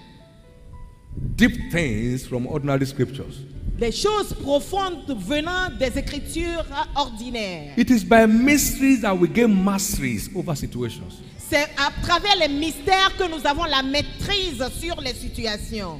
[1.36, 3.36] Deep things from ordinary scriptures.
[3.78, 7.74] Des choses profondes venant des Écritures ordinaires.
[7.76, 11.12] It is by mysteries that we gain masteries over situations.
[11.50, 16.00] C'est à travers les mystères que nous avons la maîtrise sur les situations.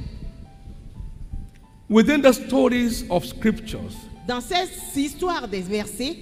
[1.88, 3.94] Within the stories of scriptures
[4.26, 6.16] Dans ces histoires des versets,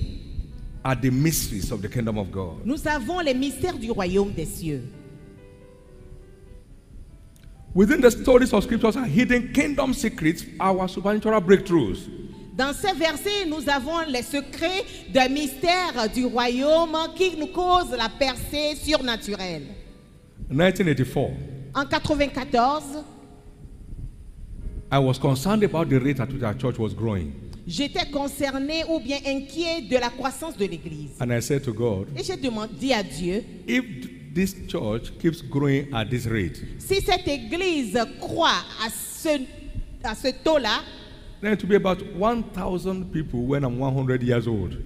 [0.84, 2.64] are the mysteries of the kingdom of God.
[2.64, 4.82] nous avons les mystères du royaume des cieux.
[7.74, 12.08] Within the stories of scriptures are hidden kingdom secrets, our supernatural breakthroughs.
[12.54, 18.10] Dans ces versets, nous avons les secrets des mystères du royaume qui nous causent la
[18.10, 19.68] percée surnaturelle.
[20.50, 21.30] 1984,
[21.74, 22.82] En 94,
[24.92, 27.32] I was concerned about the rate at which our church was growing.
[27.66, 31.12] j'étais concerné ou bien inquiet de la croissance de l'Église.
[31.20, 33.84] And I said to God, Et j'ai demandé dit à Dieu, if
[34.34, 39.40] this church keeps growing at this rate, si cette Église croit à ce,
[40.04, 40.80] à ce taux-là,
[41.40, 44.76] then to be about 1,000 people when I'm 100 years old.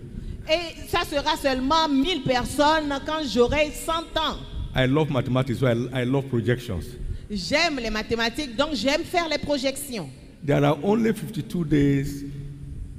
[0.48, 4.36] et ça sera seulement 1000 personnes quand j'aurai 100 ans.
[4.76, 6.84] I love mathematics, so I, I love projections.
[7.30, 10.08] J'aime les mathématiques, donc j'aime faire les projections.
[10.44, 12.24] There are only 52 days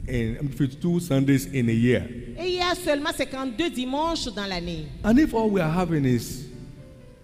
[0.08, 2.04] in 52 Sundays in a year.
[2.38, 4.86] Et il y a seulement 52 dimanches dans l'année.
[5.04, 6.46] And if all we are having is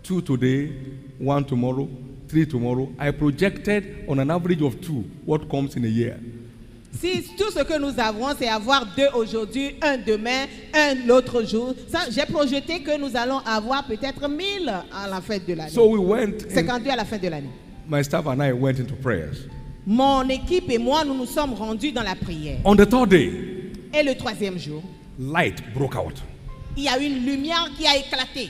[0.02, 0.72] two today,
[1.20, 1.90] one tomorrow,
[2.30, 6.18] three tomorrow, I projected on an average of two what comes in a year.
[7.00, 11.74] Si tout ce que nous avons, c'est avoir deux aujourd'hui, un demain, un l'autre jour,
[12.12, 15.72] j'ai projeté que nous allons avoir peut-être 1000 à la fin de l'année.
[15.72, 17.50] So we went, in- 52 à la fin de l'année.
[17.90, 19.48] my staff and I went into prayers.
[19.86, 22.60] Mon équipe et moi, nous nous sommes rendus dans la prière.
[22.64, 23.32] On the third day,
[23.94, 24.82] Et le troisième jour,
[25.20, 26.22] light broke out.
[26.78, 28.50] il y a une lumière qui a éclaté.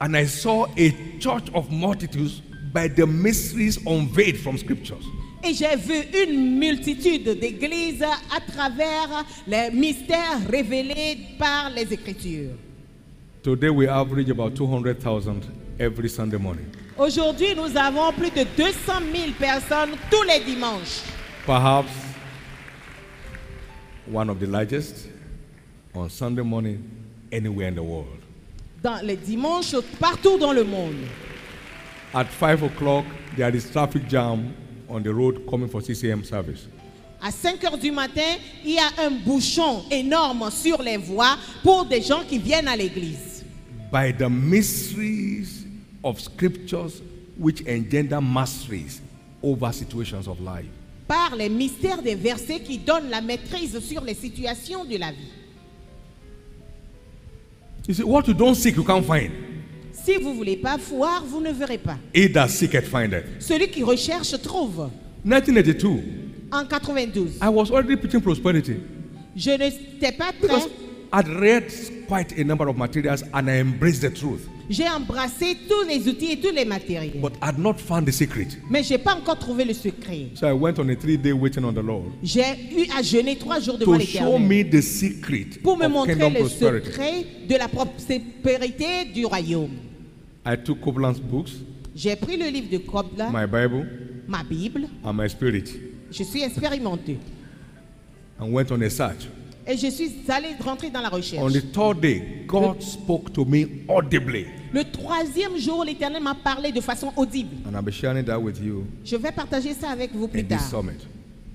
[0.00, 2.42] And I saw a church of multitudes
[2.74, 5.04] by the mysteries unveiled from scriptures.
[5.44, 12.52] Et j'ai vu une multitude d'églises à travers les mystères révélés par les Écritures.
[13.42, 15.40] Today we average about 200,000
[15.80, 16.66] every Sunday morning.
[16.96, 21.02] Aujourd'hui, nous avons plus de 200 000 personnes tous les dimanches.
[21.44, 21.90] Perhaps
[24.12, 25.08] one of the largest
[25.92, 26.78] on Sunday morning
[27.32, 28.20] anywhere in the world.
[28.80, 31.04] Dans les dimanches, partout dans le monde.
[32.14, 33.04] At 5 o'clock,
[33.36, 34.54] there is traffic jam
[34.88, 36.66] on the road coming for CCM service.
[37.20, 41.84] À 5 heures du matin, il y a un bouchon énorme sur les voies pour
[41.84, 43.44] des gens qui viennent à l'église.
[43.92, 45.64] By the mysteries
[46.02, 47.00] of scriptures
[47.38, 49.00] which engender masteries
[49.42, 50.66] over situations of life.
[51.06, 55.30] Par les mystères des versets qui donnent la maîtrise sur les situations de la vie.
[57.86, 59.51] You see, what you don't seek, you can't find.
[59.92, 61.98] Si vous ne voulez pas voir, vous ne verrez pas.
[62.14, 63.24] He that seeketh findeth.
[63.40, 64.90] Celui qui recherche trouve.
[65.24, 65.88] 1982,
[66.50, 68.76] En 92, I was already preaching prosperity
[69.36, 70.70] je n'étais pas because prêt.
[71.14, 71.64] I'd read
[72.08, 76.32] quite a number of materials and I embraced the truth, J'ai embrassé tous les outils
[76.32, 77.20] et tous les matériels.
[77.20, 78.48] but I'd not found the secret.
[78.70, 80.28] Mais je n'ai pas encore trouvé le secret.
[80.34, 83.60] So I went on a three-day waiting on the Lord J'ai eu à jeûner trois
[83.60, 84.40] jours devant to show l'éternel.
[84.48, 86.86] me the secret Pour me of montrer kingdom le prosperity.
[86.86, 89.70] secret de la prospérité du royaume.
[90.46, 91.50] I took Copeland's books,
[91.94, 93.86] J'ai pris le livre de Kobla, my Bible,
[94.26, 94.88] ma Bible.
[95.04, 95.64] and my spirit,
[96.10, 97.18] Je suis expérimenté.
[98.40, 99.28] and went on a search.
[99.66, 101.52] Et je suis allé rentrer dans la On recherche.
[101.52, 106.80] the third day, God spoke to me audibly, Le troisième jour, l'Éternel m'a parlé de
[106.80, 107.56] façon audible.
[107.68, 110.60] and I'll be sharing that with you Je vais partager ça avec vous plus tard,
[110.60, 111.06] summit.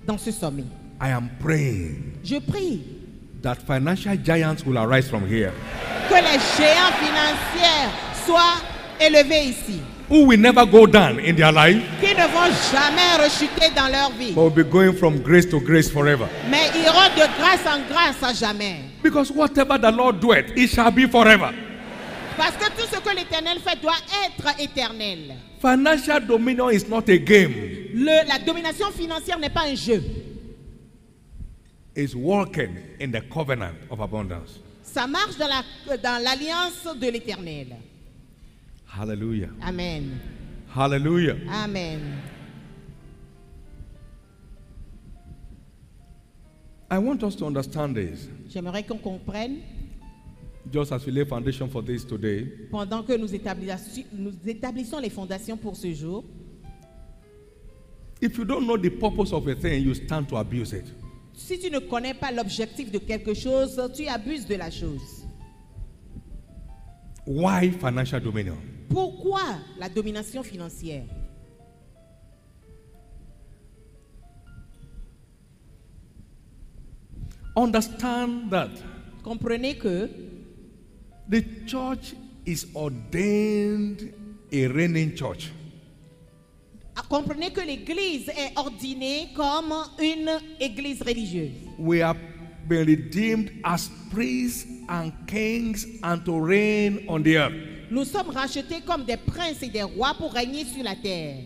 [0.05, 0.63] dans ce sommet.
[1.01, 2.81] I am praying Je prie
[3.41, 5.51] that financial giants will arise from here.
[6.09, 7.89] que les géants financiers
[8.25, 8.61] soient
[9.05, 9.79] élevés ici.
[10.09, 14.11] Who will never go down in their life, qui ne vont jamais rechuter dans leur
[14.11, 16.27] vie, but will be going from grace to grace forever.
[16.49, 18.77] mais iront de grâce en grâce à jamais.
[19.03, 21.51] Because whatever the Lord doeth, it shall be forever.
[22.37, 25.35] Parce que tout ce que l'Éternel fait doit être éternel.
[25.59, 27.53] Financial dominion is not a game,
[27.93, 30.03] Le- la domination financière n'est pas un jeu.
[31.95, 34.59] it's walking in the covenant of abundance.
[34.83, 37.75] Ça marche dans la- dans l'alliance de l'Éternel.
[38.97, 39.51] Hallelujah.
[39.61, 40.19] Amen.
[40.73, 41.37] Hallelujah.
[41.49, 42.19] Amen.
[46.89, 48.27] I want us to understand this.
[48.49, 49.61] J'aimerais qu'on comprenne,
[50.71, 55.09] Just as we lay foundation for this today, pendant que nous établissons, nous établissons les
[55.11, 56.25] fondations pour ce jour,
[58.19, 60.85] if you don't know the purpose of a thing, you stand to abuse it.
[61.33, 65.23] si tu ne connais pas l'objectif de quelque chose, tu abuses de la chose.
[67.27, 68.57] Why financial dominion?
[68.89, 69.41] Pourquoi
[69.77, 71.05] la domination financière?
[77.55, 78.69] Understand that
[79.23, 80.09] Comprenez que
[81.27, 82.13] the church
[82.45, 84.13] is ordained
[84.51, 85.51] a reigning church.
[86.95, 90.29] ah, comprenez que l'Église est ordinée comme une
[90.59, 91.51] Église religieuse.
[91.77, 92.01] We
[92.67, 97.76] been redeemed as priests and kings and to reign on the earth.
[97.89, 101.37] Nous sommes rachetés comme des princes et des rois pour régner sur la terre.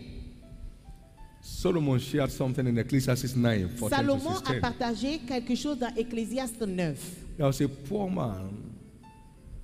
[1.40, 4.60] Solomon shared something in Ecclesiastes 9 14 to Salomon a 16.
[4.60, 6.98] partagé quelque chose dans Ecclésiaste 9.
[7.36, 8.50] There was a poor man,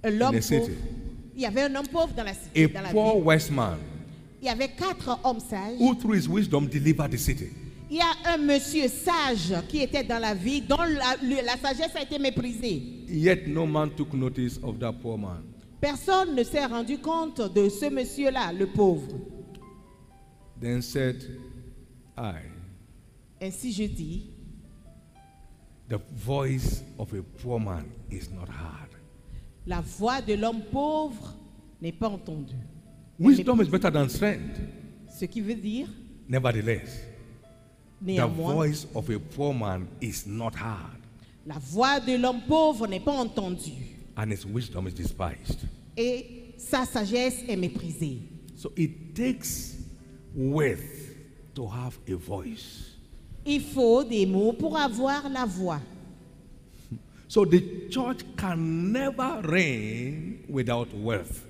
[0.04, 0.58] L'homme In the city.
[0.60, 0.72] pauvre.
[1.36, 2.64] Il y avait un homme pauvre dans la cité.
[2.64, 3.24] a dans la poor ville.
[3.26, 3.78] west man,
[4.40, 5.78] Il y avait quatre hommes sages.
[5.78, 7.48] who through his wisdom delivered the city.
[7.90, 11.94] Il y a un monsieur sage qui était dans la vie, dont la, la sagesse
[11.96, 12.82] a été méprisée.
[13.08, 15.42] Yet no man took notice of that poor man.
[15.80, 19.06] Personne ne s'est rendu compte de ce monsieur-là, le pauvre.
[20.60, 21.22] Then said,
[22.16, 22.40] I,
[23.40, 24.30] Ainsi je dis,
[25.88, 28.90] the voice of a poor man is not heard.
[29.66, 31.34] la voix de l'homme pauvre
[31.80, 32.56] n'est pas entendue.
[33.20, 34.58] Wisdom is better than strength.
[35.08, 35.86] Ce qui veut dire,
[36.28, 37.00] Nevertheless,
[38.04, 40.98] the voice of a poor man is not heard,
[41.46, 43.94] la voix de l'homme pauvre n'est pas entendue.
[44.18, 45.60] And his wisdom is despised.
[45.96, 48.18] Et sa sagesse est méprisée.
[48.56, 49.76] So it takes
[50.34, 51.14] wealth
[51.54, 52.84] to have a voice.
[53.46, 55.80] Il faut des mots pour avoir la voix.
[57.30, 61.44] So the church can never reign without wealth.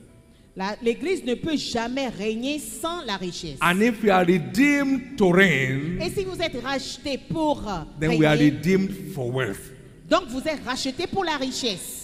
[0.57, 3.59] La- L'Église ne peut jamais régner sans la richesse.
[3.63, 7.63] And if we are redeemed to reign, Et si vous êtes racheté pour
[8.01, 9.71] then we are régner, redeemed for wealth.
[10.11, 11.98] donc vous êtes racheté pour la richesse.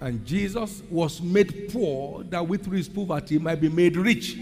[0.00, 4.36] And Jesus was made poor that we through his poverty might be made rich.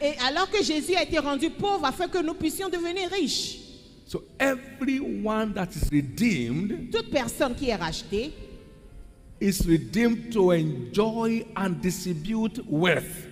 [0.00, 3.58] Et alors que Jésus a été rendu pauvre afin que nous puissions devenir riches.
[4.06, 8.32] So everyone that is redeemed Toute personne qui est rachetée
[9.40, 13.28] is redeemed to enjoy and distribute wealth.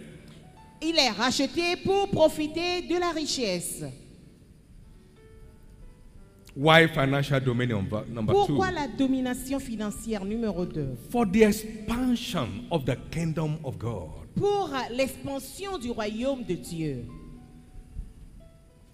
[0.81, 3.83] Il est racheté pour profiter de la richesse.
[6.59, 7.87] Why financial dominion?
[8.09, 8.75] Number Pourquoi two?
[8.75, 14.27] la domination financière numéro 2 For the expansion of the kingdom of God.
[14.35, 17.07] Pour l'expansion du royaume de Dieu.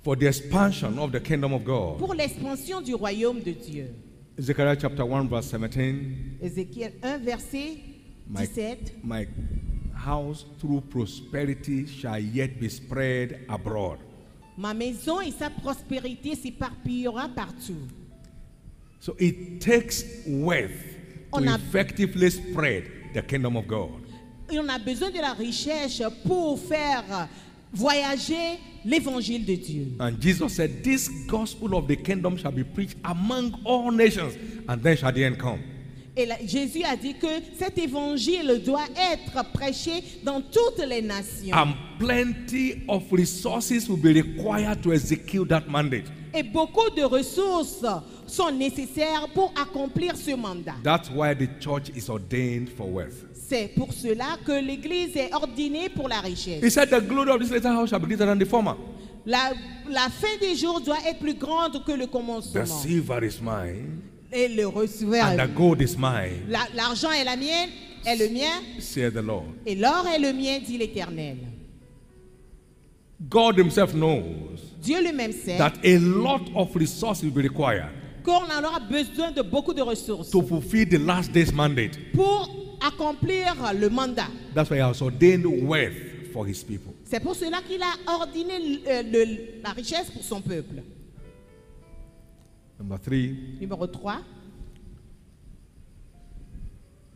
[0.02, 1.98] For the expansion of the kingdom of God.
[1.98, 3.94] Pour l'expansion du royaume de Dieu.
[4.38, 6.40] Zechariah chapter 1, verse 17.
[6.42, 7.78] Ézéchiel 1, verset
[8.28, 9.02] My, 17.
[9.02, 9.26] my
[9.94, 14.00] house through prosperity shall yet be spread abroad.
[14.57, 17.88] Ma maison et sa prospérité s'éparpillera partout.
[19.00, 20.70] So it takes wealth
[21.32, 24.00] to On a- effectively spread the kingdom of God.
[24.50, 27.28] Et on a besoin de la richesse pour faire
[27.72, 29.86] voyager l'évangile de Dieu.
[29.98, 34.34] And Jesus said, This gospel of the kingdom shall be preached among all nations,
[34.68, 35.61] and then shall the end come.
[36.16, 37.26] Et là, Jésus a dit que
[37.58, 41.52] cet évangile doit être prêché dans toutes les nations.
[41.52, 46.04] And plenty of resources will be required to execute that mandate.
[46.32, 47.84] Et beaucoup de ressources
[48.26, 50.74] sont nécessaires pour accomplir ce mandat.
[50.84, 53.24] That's why the church is ordained for wealth.
[53.48, 56.62] C'est pour cela que l'Église est ordonnée pour la richesse.
[56.62, 58.74] He said, The glory of this later house shall be greater than the former.
[59.26, 59.52] La,
[59.88, 62.66] la fin des jours doit être plus grande que le The commencement.
[62.66, 64.00] silver is mine,
[64.37, 67.70] Et le and the gold is mine, la- l'argent est la mienne,
[68.05, 68.62] est le mien,
[69.12, 69.45] the Lord.
[69.64, 71.37] et l'or est le mien, dit l'Éternel.
[73.30, 77.91] God Himself knows Dieu lui-même sait that a lot of resources will be required
[78.24, 81.97] qu'on en aura besoin de beaucoup de ressources to fulfill the last day's mandate.
[82.12, 84.28] pour accomplir le mandat.
[84.55, 85.95] That's why He has ordained wealth
[86.32, 86.93] for his people.
[87.05, 90.82] C'est pour cela qu'il a ordonné euh, le- la richesse pour son peuple.
[92.79, 94.25] Number three, Numéro 3.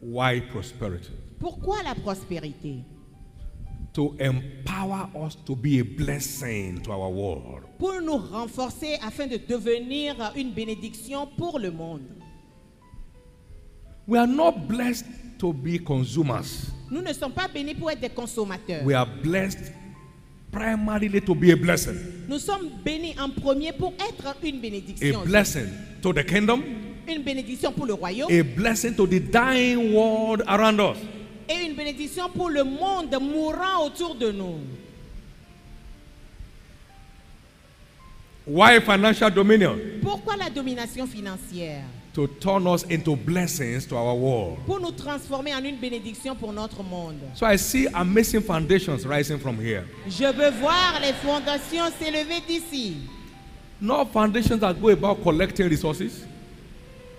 [0.01, 1.11] why prosperity?
[1.41, 2.85] Pourquoi la prospérité?
[3.95, 7.65] To empower us to be a blessing to our world.
[7.79, 12.03] Pour nous renforcer afin de devenir une bénédiction pour le monde.
[14.07, 15.07] We are not blessed
[15.39, 16.71] to be consumers.
[16.91, 18.85] Nous ne sommes pas bénis pour être des consommateurs.
[18.85, 19.73] We are blessed
[20.51, 21.97] primarily to be a blessing.
[22.29, 25.25] Nous sommes bénis en premier pour être une A bénédiction.
[25.25, 25.67] blessing
[26.03, 26.63] to the kingdom,
[27.09, 30.99] Une bénédiction pour le royaume a blessing to the dying world around us.
[31.49, 34.59] et une bénédiction pour le monde mourant autour de nous.
[38.47, 39.77] Why financial dominion?
[40.03, 41.85] Pourquoi la domination financière?
[42.15, 44.59] To turn us into blessings to our world.
[44.67, 47.21] Pour nous transformer en une bénédiction pour notre monde.
[47.35, 49.85] So I see amazing foundations rising from here.
[50.09, 52.97] Je veux voir les fondations s'élever d'ici.
[53.81, 56.25] Not foundations that go about collecting resources,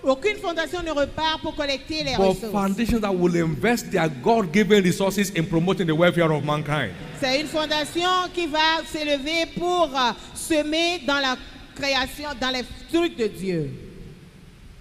[0.02, 2.50] Aucune fondation ne repart pour collecter les but ressources.
[2.52, 6.92] foundations that will invest their God given resources in promoting the welfare of mankind.
[7.20, 11.36] C'est une fondation qui va s'élever pour euh, semer dans la
[11.74, 13.70] création, dans les trucs de Dieu.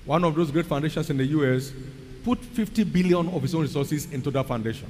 [0.09, 1.71] One of those great foundations in the US
[2.25, 4.87] put 50 billion of its own resources into that foundation.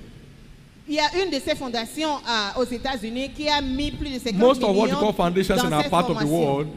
[0.88, 4.20] Il y a une de ces fondations euh, aux États-Unis qui a mis plus de
[4.20, 6.22] 50 Most of what you millions call foundations dans in our ces part of the
[6.22, 6.46] formations.
[6.48, 6.68] world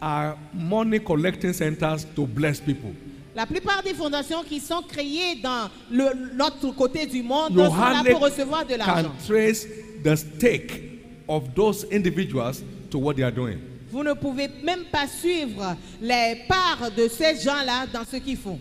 [0.00, 2.90] are money collecting centers to bless people.
[3.36, 7.76] La plupart des fondations qui sont créées dans le- l'autre côté du monde You sont
[7.76, 9.12] là hardly pour recevoir de can l'argent.
[9.26, 9.66] trace
[10.02, 10.82] the stake
[11.28, 13.58] of those individuals to what they are doing.
[13.94, 18.58] Vous ne pouvez même pas suivre les parts de ces gens-là dans ce qu'ils font.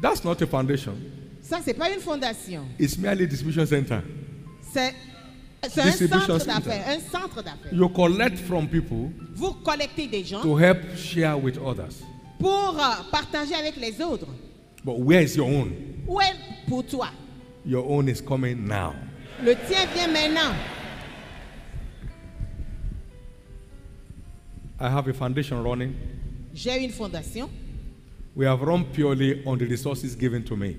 [0.00, 0.94] That's not a foundation.
[1.42, 2.64] Ça, c'est pas une fondation.
[2.78, 4.00] It's merely a distribution center.
[4.72, 4.94] C'est
[5.68, 6.84] c'est un centre d'affaires.
[6.88, 7.74] Un centre d'affaires.
[7.74, 11.92] You collect from people Vous collectez des gens to help share with others.
[12.38, 14.28] pour euh, partager avec les autres.
[14.82, 15.74] But where is your own?
[16.08, 16.34] Où est
[16.66, 17.08] pour toi?
[17.66, 18.94] Your own is coming now.
[19.44, 20.54] Le tien vient maintenant.
[24.78, 25.94] I have a foundation running.
[26.54, 27.48] J'ai une fondation.
[28.34, 30.76] We have run purely on the resources given to me.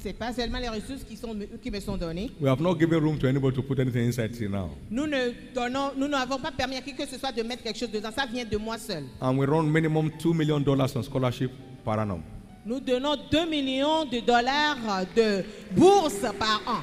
[0.00, 2.30] C'est pas seulement les ressources qui, sont, qui me sont données.
[2.40, 4.70] We have not given room to anybody to put anything inside till now.
[4.90, 7.78] Nous ne donnons, nous n'avons pas permis à qui que ce soit de mettre quelque
[7.78, 8.10] chose dedans.
[8.14, 9.04] Ça vient de moi seul.
[9.20, 11.50] And we run minimum $2 million on scholarship
[11.84, 12.22] per annum.
[12.64, 15.44] Nous donnons 2 millions de dollars de
[15.76, 16.82] bourse par an.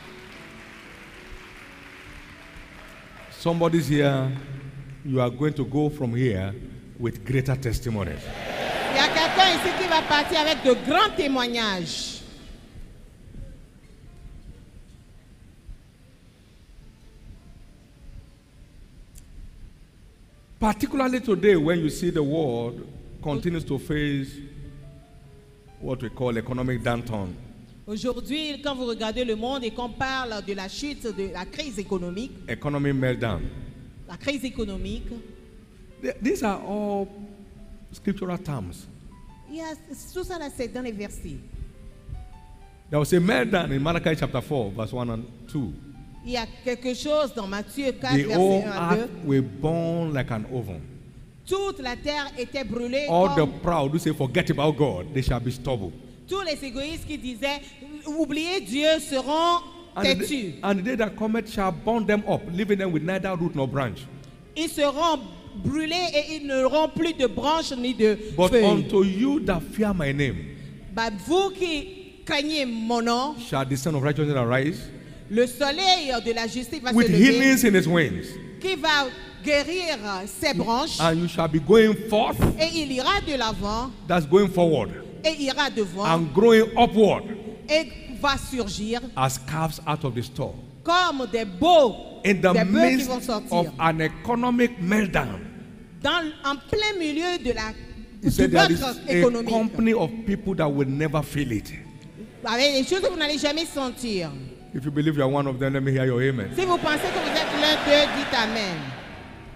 [3.31, 4.29] Somebody's here,
[5.05, 6.53] you are going to go from here
[6.99, 8.21] with greater testimonies.
[8.91, 12.21] Il y a quelqu'un ici qui va partir avec de grands témoignages.
[20.59, 22.87] Particularly today, when you see the world
[23.21, 24.39] continues to face
[25.79, 27.35] what we call economic downturn.
[27.85, 31.77] Aujourd'hui, quand vous regardez le monde et qu'on parle de la chute, de la crise
[31.77, 33.41] économique, economic meltdown.
[34.07, 35.07] La crise économique,
[36.01, 37.07] Th- These are all
[37.91, 38.87] scriptural terms.
[39.49, 39.73] il y a,
[40.13, 41.37] tout ça là, c'est dans les versets.
[42.89, 45.73] There was a meltdown in Malachi chapter 4, verse 1 and 2.
[46.25, 49.01] Il y a quelque chose dans Matthieu 4, The verset 1 à 2.
[49.01, 50.81] earth will burn like an oven.
[51.47, 53.07] Toute la terre était brûlée.
[53.07, 55.91] All the comme proud who say, Forget about God, they shall be stubble.
[56.27, 57.61] tous les égoïstes qui disaient
[58.07, 59.59] oubliez Dieu seront
[59.95, 60.29] And the, têtus.
[60.29, 63.55] day, and the day that cometh shall burn them up, leaving them with neither root
[63.55, 63.99] nor branch.
[64.57, 65.19] Ils seront
[65.63, 68.65] brûlés et ils n'auront plus de branches ni de But feuilles.
[68.65, 70.35] unto you that fear my name
[70.93, 74.79] Bah, vous qui craignez mon nom, shall the Son of Righteousness arise,
[75.29, 78.25] le soleil de la justice va with se lever, healings in his wings.
[78.61, 79.07] qui va
[79.43, 84.25] guérir ses branches And you shall be going forth, et il ira de l'avant that's
[84.25, 84.89] going forward,
[85.23, 87.23] et ira devant and growing upward
[87.69, 87.87] et
[88.21, 90.53] va surgir as calves out of the store.
[90.83, 91.95] comme des beaux,
[92.25, 93.53] In des the bœufs qui midst vont sortir.
[93.53, 95.39] of an economic meltdown,
[96.01, 97.71] Dans, en plein milieu de la
[98.21, 99.49] he du said there is votre a économique.
[99.49, 101.71] company of people that will never feel it.
[102.43, 104.29] Avec des choses que vous n'allez jamais sentir.
[104.73, 106.49] If you believe you are one of them, let me hear your amen.
[106.55, 108.77] Si vous pensez que vous êtes l'un d'eux, dites Amen.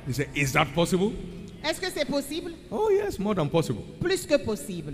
[0.08, 1.12] He said, Is that possible?
[1.64, 2.54] Est-ce que c'est possible?
[2.72, 3.82] Oh, yes, more than possible.
[4.00, 4.94] Plus que possible.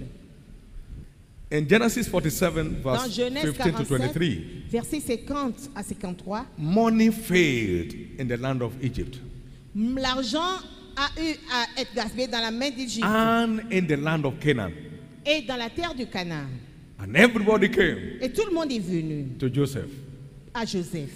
[1.58, 4.28] In Genesis 47, Dans verse Genèse 15 to 23,
[4.70, 9.20] versets 50 à 53, money failed in the land of Egypt
[9.76, 10.60] l'argent
[10.96, 14.72] a eu à être gaspillé dans la main d'Égypte and in the land of Canaan.
[15.26, 16.48] et dans la terre du Canaan.
[16.98, 19.90] And everybody came Et tout le monde est venu to Joseph.
[20.54, 21.12] à Joseph.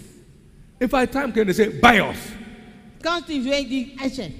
[0.80, 2.18] If I time came, they say, buy us.
[3.02, 4.32] Quand il vient, il dit achète.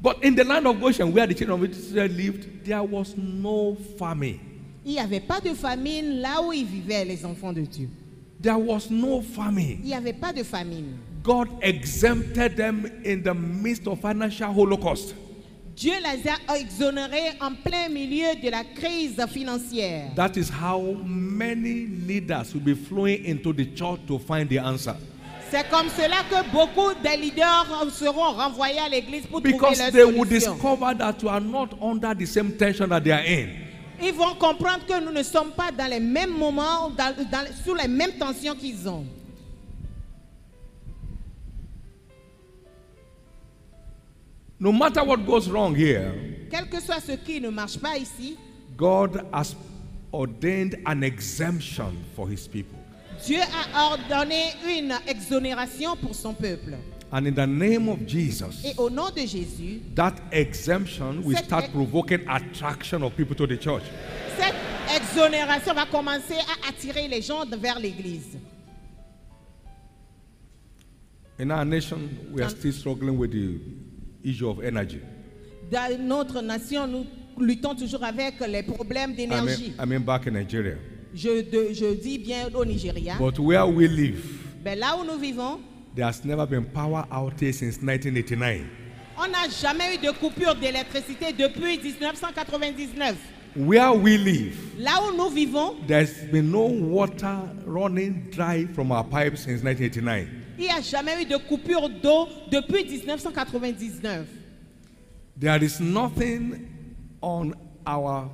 [0.00, 3.76] But in the land of Goshen, where the children of Israel lived, there was no
[3.98, 4.40] famine.
[4.84, 7.88] Il n'y avait pas de famine là où ils vivaient, les enfants de Dieu.
[8.42, 9.78] There was no famine.
[9.82, 10.96] Il n'y avait pas de famine.
[11.22, 15.14] God exempted them in the midst of financial holocaust.
[15.76, 20.12] Dieu les a exonérés en plein milieu de la crise financière.
[20.16, 24.94] That is how many leaders will be flowing into the church to find the answer.
[25.50, 29.92] C'est comme cela que beaucoup des leaders seront renvoyés à l'église pour trouver Because leur
[29.92, 30.54] they will solution.
[30.54, 33.48] discover that you are not under the same tension that they are in.
[34.02, 37.74] Ils vont comprendre que nous ne sommes pas dans les mêmes moments, dans- dans- sous
[37.74, 39.06] les mêmes tensions qu'ils ont.
[44.58, 46.12] No matter what goes wrong here,
[46.50, 48.36] Quel que soit ce qui ne marche pas ici,
[48.76, 49.54] God has
[50.12, 52.78] ordained an exemption for his people.
[53.24, 56.74] Dieu a ordonné une exonération pour son peuple.
[57.14, 61.44] And in the name of Et Jesus, au nom de Jésus, that exemption will Cette
[61.44, 63.82] start ex- provoking attraction of people to the church.
[64.38, 64.54] cette
[64.96, 68.38] exonération va commencer à attirer les gens vers l'église.
[71.38, 73.58] In our nation, we are still struggling with the
[74.22, 75.00] issue of energy.
[75.70, 77.06] Dans notre nation, nous
[77.38, 79.72] luttons toujours avec les problèmes I d'énergie.
[79.76, 80.76] mean, I mean back in Nigeria.
[81.14, 83.16] Je, de- je dis bien au Nigeria.
[83.18, 84.24] But where we live,
[84.64, 85.60] Ben, là où nous vivons,
[85.94, 88.66] there has never been power outage since 1989.
[89.18, 93.16] on n'a jamais eu de coupure d'électricité depuis 1999.
[93.54, 99.04] Where we live, Là où nous vivons, there's been no water running dry from our
[99.04, 100.26] pipes since 1989.
[100.58, 104.26] il n'y a jamais eu de coupure d'eau depuis 1999.
[105.36, 106.68] There is nothing
[107.20, 107.52] on
[107.86, 108.30] our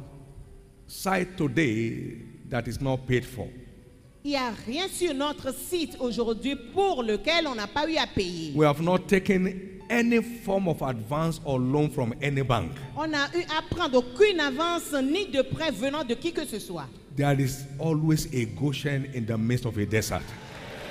[0.86, 3.48] site today that is not paid for.
[4.28, 8.06] Il n'y a rien sur notre site aujourd'hui pour lequel on n'a pas eu à
[8.06, 8.52] payer.
[8.54, 12.72] We have not taken any form of advance or loan from any bank.
[12.94, 16.58] On n'a eu à prendre aucune avance ni de prêt venant de qui que ce
[16.58, 16.84] soit.
[17.16, 20.20] There is always a Goshen in the midst of a desert.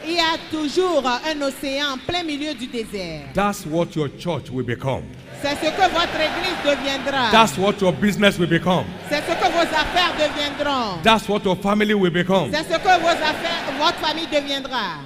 [0.03, 3.33] Il y a toujours un océan en plein milieu du désert.
[3.35, 5.03] That's what your church will become.
[5.41, 7.29] C'est ce que votre église deviendra.
[7.31, 8.85] That's what your business will become.
[9.09, 11.01] C'est ce que vos affaires deviendront.
[11.03, 12.51] That's what your family will become.
[12.51, 14.99] C'est ce que vos affaires, votre famille deviendra.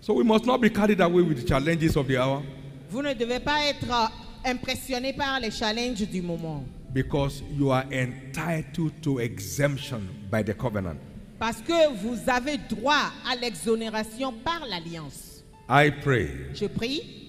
[0.00, 2.42] So we must not be carried away with the challenges of the hour
[2.90, 4.12] Vous ne devez pas être
[4.44, 6.64] impressionné par les challenges du moment.
[6.94, 10.96] because you are entitled to exemption by the covenant.
[11.38, 15.42] Parce que vous avez droit à l'exonération par l'alliance.
[15.68, 17.25] I pray Je prie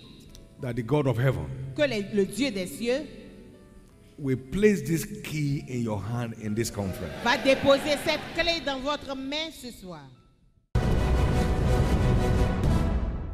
[0.61, 1.45] that the God of heaven
[1.75, 3.05] que les- le Dieu des cieux
[4.19, 7.13] will place this key in your hand in this conference.
[7.23, 10.01] va déposer cette clé dans votre main ce soir.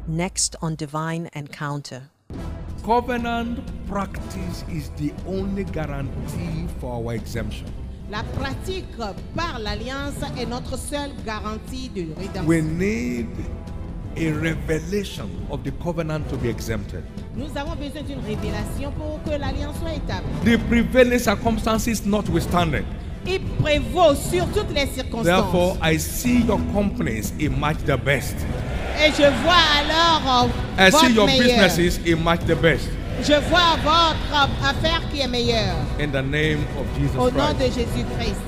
[0.06, 2.02] Next on Divine Encounter.
[2.84, 3.56] Covenant
[3.88, 7.66] practice is the only guarantee for our exemption.
[8.10, 8.84] La pratique
[9.34, 12.46] par l'alliance est notre seule garantie de rédemption.
[12.46, 13.26] We need
[14.16, 17.02] a revelation of the covenant to be exempted.
[17.36, 20.28] Nous avons besoin d'une révélation pour que l'alliance soit établie.
[20.44, 22.84] The prevailing circumstances notwithstanding.
[23.26, 25.24] Il prévaut sur toutes les circonstances.
[25.24, 28.36] Therefore, I see your companies emerge the best.
[29.04, 30.48] Et je vois alors
[30.78, 31.46] euh, I see your meilleur.
[31.66, 32.88] businesses emerge the best.
[33.22, 35.74] Je vois votre euh, affaire qui est meilleure.
[36.00, 37.58] In the name of Jesus Au nom Christ.
[37.58, 38.40] de Jésus-Christ.